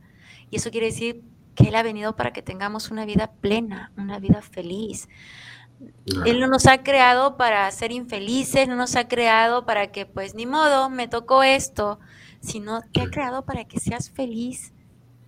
Y 0.51 0.57
eso 0.57 0.73
quiere 0.73 0.87
decir 0.87 1.23
que 1.55 1.69
Él 1.69 1.77
ha 1.77 1.85
venido 1.85 2.17
para 2.17 2.33
que 2.33 2.43
tengamos 2.43 2.91
una 2.91 3.05
vida 3.05 3.31
plena, 3.31 3.93
una 3.97 4.19
vida 4.19 4.43
feliz. 4.43 5.09
Él 6.27 6.41
no 6.41 6.47
nos 6.49 6.67
ha 6.67 6.83
creado 6.83 7.37
para 7.37 7.71
ser 7.71 7.93
infelices, 7.93 8.69
no 8.69 8.77
nos 8.77 8.97
ha 8.97 9.09
creado 9.09 9.65
para 9.65 9.93
que, 9.93 10.07
pues, 10.07 10.35
ni 10.35 10.47
modo, 10.47 10.91
me 10.91 11.09
tocó 11.09 11.43
esto, 11.43 11.99
sino 12.41 12.83
te 12.93 13.03
ha 13.03 13.11
creado 13.11 13.45
para 13.45 13.65
que 13.65 13.79
seas 13.79 14.11
feliz, 14.11 14.73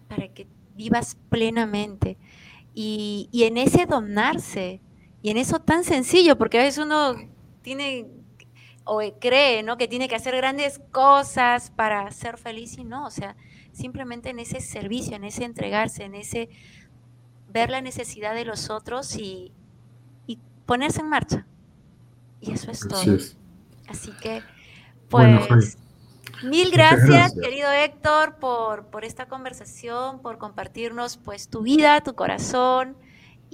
para 0.09 0.29
que 0.29 0.47
vivas 0.75 1.17
plenamente. 1.29 2.19
Y, 2.75 3.29
en 3.33 3.57
ese 3.57 3.87
donarse, 3.87 4.81
y 5.23 5.31
en 5.31 5.37
eso 5.37 5.61
tan 5.61 5.85
sencillo, 5.85 6.37
porque 6.37 6.59
a 6.59 6.63
veces 6.63 6.85
uno 6.85 7.15
tiene 7.63 8.09
o 8.85 9.01
cree, 9.19 9.63
¿no? 9.63 9.79
Que 9.79 9.89
tiene 9.89 10.09
que 10.09 10.17
hacer 10.17 10.37
grandes 10.37 10.81
cosas 10.91 11.71
para 11.71 12.11
ser 12.11 12.37
feliz 12.37 12.77
y 12.77 12.85
no, 12.85 13.07
o 13.07 13.11
sea, 13.11 13.35
simplemente 13.73 14.31
en 14.31 14.39
ese 14.39 14.61
servicio, 14.61 15.17
en 15.17 15.25
ese 15.25 15.45
entregarse, 15.45 16.05
en 16.05 16.15
ese 16.15 16.51
ver 17.49 17.71
la 17.71 17.81
necesidad 17.81 18.35
de 18.35 18.45
los 18.45 18.69
otros 18.69 19.17
y, 19.17 19.53
ponerse 20.67 21.01
en 21.01 21.09
marcha. 21.09 21.47
Y 22.41 22.53
eso 22.53 22.71
es 22.71 22.81
todo. 22.81 23.01
Así, 23.89 24.13
que, 24.21 24.43
pues... 25.09 25.79
Mil 26.43 26.71
gracias, 26.71 27.33
querido 27.41 27.71
Héctor, 27.71 28.37
por, 28.39 28.87
por, 28.87 29.05
esta 29.05 29.27
conversación, 29.27 30.21
por 30.21 30.37
compartirnos 30.37 31.17
pues 31.17 31.49
tu 31.49 31.63
vida, 31.63 32.01
tu 32.03 32.15
corazón 32.15 32.97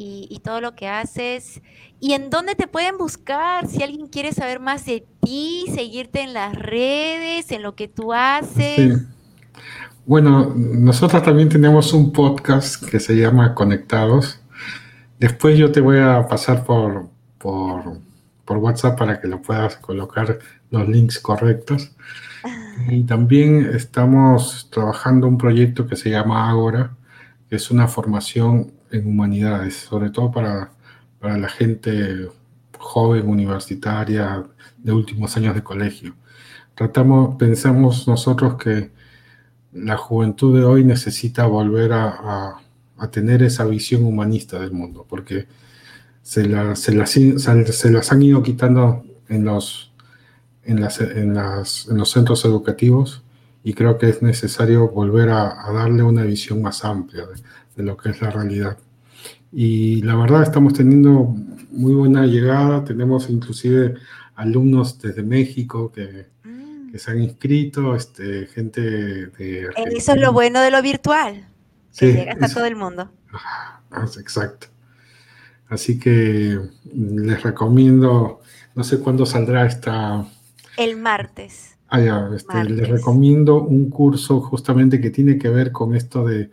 y, 0.02 0.40
todo 0.42 0.60
lo 0.60 0.74
que 0.74 0.88
haces. 0.88 1.60
¿Y 2.00 2.14
en 2.14 2.30
dónde 2.30 2.54
te 2.54 2.66
pueden 2.66 2.96
buscar? 2.96 3.66
Si 3.68 3.82
alguien 3.82 4.06
quiere 4.06 4.32
saber 4.32 4.58
más 4.58 4.86
de 4.86 5.06
ti, 5.22 5.66
seguirte 5.74 6.22
en 6.22 6.32
las 6.32 6.54
redes, 6.54 7.52
en 7.52 7.62
lo 7.62 7.74
que 7.74 7.86
tú 7.86 8.12
haces. 8.12 9.02
Bueno, 10.06 10.54
nosotros 10.56 11.22
también 11.22 11.50
tenemos 11.50 11.92
un 11.92 12.12
podcast 12.12 12.82
que 12.82 12.98
se 12.98 13.14
llama 13.14 13.54
Conectados. 13.54 14.39
Después 15.20 15.58
yo 15.58 15.70
te 15.70 15.80
voy 15.82 15.98
a 15.98 16.26
pasar 16.26 16.64
por, 16.64 17.08
por, 17.36 17.98
por 18.46 18.56
WhatsApp 18.56 18.98
para 18.98 19.20
que 19.20 19.28
lo 19.28 19.42
puedas 19.42 19.76
colocar 19.76 20.38
los 20.70 20.88
links 20.88 21.18
correctos. 21.20 21.92
Y 22.88 23.04
también 23.04 23.70
estamos 23.74 24.68
trabajando 24.70 25.26
un 25.28 25.36
proyecto 25.36 25.86
que 25.86 25.96
se 25.96 26.08
llama 26.08 26.48
Agora, 26.48 26.96
que 27.50 27.56
es 27.56 27.70
una 27.70 27.86
formación 27.86 28.72
en 28.90 29.06
humanidades, 29.06 29.76
sobre 29.76 30.08
todo 30.08 30.32
para, 30.32 30.72
para 31.18 31.36
la 31.36 31.50
gente 31.50 32.28
joven, 32.78 33.28
universitaria, 33.28 34.42
de 34.78 34.92
últimos 34.92 35.36
años 35.36 35.54
de 35.54 35.62
colegio. 35.62 36.14
Tratamos, 36.74 37.36
pensamos 37.36 38.08
nosotros 38.08 38.56
que 38.56 38.90
la 39.72 39.98
juventud 39.98 40.58
de 40.58 40.64
hoy 40.64 40.82
necesita 40.82 41.46
volver 41.46 41.92
a, 41.92 42.56
tener 43.08 43.42
esa 43.42 43.64
visión 43.64 44.04
humanista 44.04 44.58
del 44.58 44.72
mundo, 44.72 45.06
porque 45.08 45.46
se, 46.22 46.42
se, 46.76 46.94
las, 46.94 47.10
se, 47.10 47.90
las 47.90 48.12
han 48.12 48.22
ido 48.22 48.42
quitando 48.42 49.04
en 49.28 49.44
los, 49.44 49.92
en, 50.64 50.80
las, 50.80 51.00
en, 51.00 51.34
las, 51.34 51.88
en, 51.88 51.96
los 51.96 52.10
centros 52.10 52.44
educativos 52.44 53.22
y 53.64 53.74
creo 53.74 53.98
que 53.98 54.08
es 54.08 54.22
necesario 54.22 54.88
volver 54.88 55.30
a, 55.30 55.70
darle 55.72 56.02
una 56.02 56.22
visión 56.22 56.62
más 56.62 56.84
amplia 56.84 57.24
de, 57.76 57.82
lo 57.82 57.96
que 57.96 58.10
es 58.10 58.20
la 58.20 58.30
realidad. 58.30 58.76
Y 59.52 60.02
la 60.02 60.14
verdad 60.16 60.42
estamos 60.42 60.74
teniendo 60.74 61.34
muy 61.70 61.94
buena 61.94 62.26
llegada, 62.26 62.84
tenemos 62.84 63.30
inclusive 63.30 63.94
alumnos 64.34 65.00
desde 65.00 65.22
México 65.22 65.90
que, 65.90 66.26
que 66.90 66.98
se 66.98 67.10
han 67.10 67.22
inscrito, 67.22 67.94
este, 67.94 68.46
gente 68.46 68.80
de... 68.80 69.68
Eso 69.96 70.12
es 70.12 70.20
lo 70.20 70.32
bueno 70.32 70.60
de 70.60 70.70
lo 70.70 70.82
virtual, 70.82 71.49
que 71.96 72.12
llega 72.12 72.32
hasta 72.32 72.48
todo 72.48 72.64
el 72.66 72.76
mundo. 72.76 73.10
exacto. 74.18 74.68
Así 75.68 75.98
que 75.98 76.58
les 76.92 77.42
recomiendo, 77.42 78.40
no 78.74 78.84
sé 78.84 78.98
cuándo 78.98 79.24
saldrá 79.24 79.66
esta... 79.66 80.26
El 80.76 80.96
martes. 80.96 81.76
Ah, 81.88 82.00
ya, 82.00 82.30
este, 82.34 82.64
les 82.64 82.88
recomiendo 82.88 83.62
un 83.62 83.90
curso 83.90 84.40
justamente 84.40 85.00
que 85.00 85.10
tiene 85.10 85.38
que 85.38 85.48
ver 85.48 85.72
con 85.72 85.94
esto 85.94 86.24
de, 86.24 86.50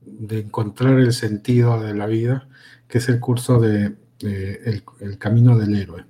de 0.00 0.40
encontrar 0.40 0.98
el 0.98 1.12
sentido 1.12 1.80
de 1.80 1.94
la 1.94 2.06
vida, 2.06 2.48
que 2.88 2.98
es 2.98 3.08
el 3.08 3.20
curso 3.20 3.60
de, 3.60 3.96
el, 4.20 4.82
el, 5.00 5.18
Camino 5.18 5.56
del 5.58 5.74
Héroe, 5.76 6.04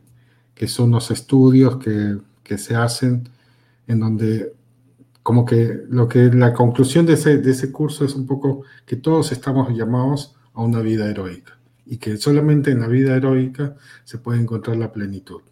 que 0.54 0.68
son 0.68 0.90
los 0.90 1.10
estudios 1.10 1.78
que, 1.78 2.18
que 2.42 2.58
se 2.58 2.76
hacen 2.76 3.28
en 3.86 4.00
donde 4.00 4.54
como 5.29 5.45
que 5.45 5.83
lo 5.91 6.09
que 6.09 6.31
la 6.33 6.55
conclusión 6.55 7.05
de 7.05 7.12
ese, 7.12 7.37
de 7.37 7.51
ese 7.51 7.70
curso 7.70 8.03
es 8.03 8.14
un 8.14 8.26
poco 8.26 8.62
que 8.87 8.97
todos 8.97 9.31
estamos 9.31 9.68
llamados 9.76 10.35
a 10.55 10.62
una 10.62 10.81
vida 10.81 11.07
heroica 11.07 11.59
y 11.85 11.99
que 11.99 12.16
solamente 12.16 12.70
en 12.70 12.81
la 12.81 12.87
vida 12.87 13.14
heroica 13.14 13.76
se 14.05 14.16
puede 14.16 14.41
encontrar 14.41 14.79
la 14.79 14.91
plenitud. 14.91 15.43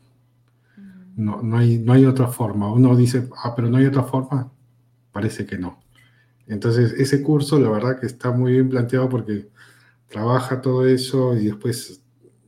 No, 1.14 1.42
no, 1.42 1.58
hay, 1.58 1.76
no 1.76 1.92
hay 1.92 2.06
otra 2.06 2.28
forma. 2.28 2.72
Uno 2.72 2.96
dice, 2.96 3.28
ah, 3.44 3.54
pero 3.54 3.68
no 3.68 3.76
hay 3.76 3.84
otra 3.84 4.04
forma. 4.04 4.50
Parece 5.12 5.44
que 5.44 5.58
no. 5.58 5.78
Entonces, 6.46 6.94
ese 6.94 7.22
curso, 7.22 7.60
la 7.60 7.68
verdad 7.68 8.00
que 8.00 8.06
está 8.06 8.32
muy 8.32 8.52
bien 8.52 8.70
planteado 8.70 9.10
porque 9.10 9.50
trabaja 10.08 10.62
todo 10.62 10.86
eso 10.86 11.36
y 11.36 11.48
después 11.48 12.00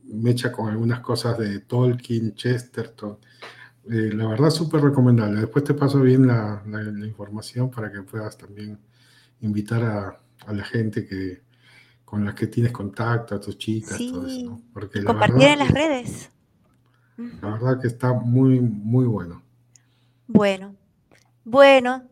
me 0.03 0.31
echa 0.31 0.51
con 0.51 0.67
algunas 0.67 1.01
cosas 1.01 1.37
de 1.37 1.59
Tolkien, 1.59 2.33
Chesterton, 2.33 3.19
eh, 3.91 4.11
la 4.13 4.27
verdad, 4.27 4.51
súper 4.51 4.81
recomendable. 4.81 5.41
Después 5.41 5.63
te 5.63 5.73
paso 5.73 5.99
bien 6.01 6.27
la, 6.27 6.61
información 7.03 7.71
para 7.71 7.91
que 7.91 8.03
puedas 8.03 8.37
también 8.37 8.77
invitar 9.41 9.83
a, 9.83 10.53
la 10.53 10.63
gente 10.63 11.05
que 11.05 11.41
con 12.05 12.23
la 12.23 12.33
que 12.33 12.47
tienes 12.47 12.71
contacto, 12.71 13.35
a 13.35 13.39
tus 13.39 13.57
chicas, 13.57 13.97
todo 13.97 14.27
eso. 14.27 14.61
Porque 14.73 15.03
Compartir 15.03 15.47
en 15.49 15.59
las 15.59 15.71
redes. 15.71 16.29
La 17.41 17.51
verdad 17.51 17.81
que 17.81 17.87
está 17.87 18.13
muy, 18.13 18.59
muy 18.59 19.05
bueno. 19.05 19.43
Bueno, 20.27 20.75
bueno, 21.43 22.03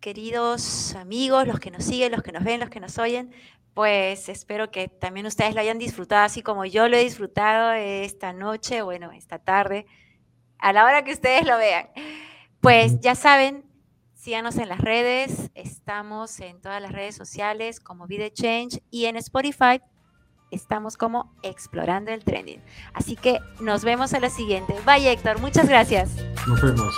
queridos 0.00 0.94
amigos, 0.96 1.46
los 1.46 1.60
que 1.60 1.70
nos 1.70 1.84
siguen, 1.84 2.12
los 2.12 2.22
que 2.22 2.32
nos 2.32 2.44
ven, 2.44 2.60
los 2.60 2.68
que 2.68 2.80
nos 2.80 2.98
oyen, 2.98 3.30
pues 3.74 4.28
espero 4.28 4.70
que 4.70 4.88
también 4.88 5.26
ustedes 5.26 5.54
lo 5.54 5.60
hayan 5.60 5.78
disfrutado 5.78 6.24
así 6.24 6.42
como 6.42 6.64
yo 6.64 6.88
lo 6.88 6.96
he 6.96 7.04
disfrutado 7.04 7.72
esta 7.72 8.32
noche, 8.32 8.82
bueno, 8.82 9.12
esta 9.12 9.38
tarde 9.38 9.86
a 10.58 10.72
la 10.72 10.84
hora 10.84 11.04
que 11.04 11.12
ustedes 11.12 11.46
lo 11.46 11.56
vean. 11.58 11.88
Pues 12.60 13.00
ya 13.00 13.14
saben, 13.14 13.64
síganos 14.14 14.56
en 14.56 14.68
las 14.68 14.80
redes, 14.80 15.50
estamos 15.54 16.40
en 16.40 16.60
todas 16.60 16.82
las 16.82 16.92
redes 16.92 17.14
sociales 17.14 17.80
como 17.80 18.06
Vida 18.06 18.30
Change 18.30 18.82
y 18.90 19.06
en 19.06 19.16
Spotify 19.16 19.80
estamos 20.50 20.96
como 20.96 21.34
Explorando 21.42 22.10
el 22.10 22.24
Trending. 22.24 22.62
Así 22.92 23.16
que 23.16 23.38
nos 23.60 23.84
vemos 23.84 24.12
en 24.12 24.22
la 24.22 24.30
siguiente. 24.30 24.74
Bye 24.84 25.10
Héctor, 25.10 25.40
muchas 25.40 25.68
gracias. 25.68 26.16
Nos 26.46 26.62
vemos. 26.62 26.94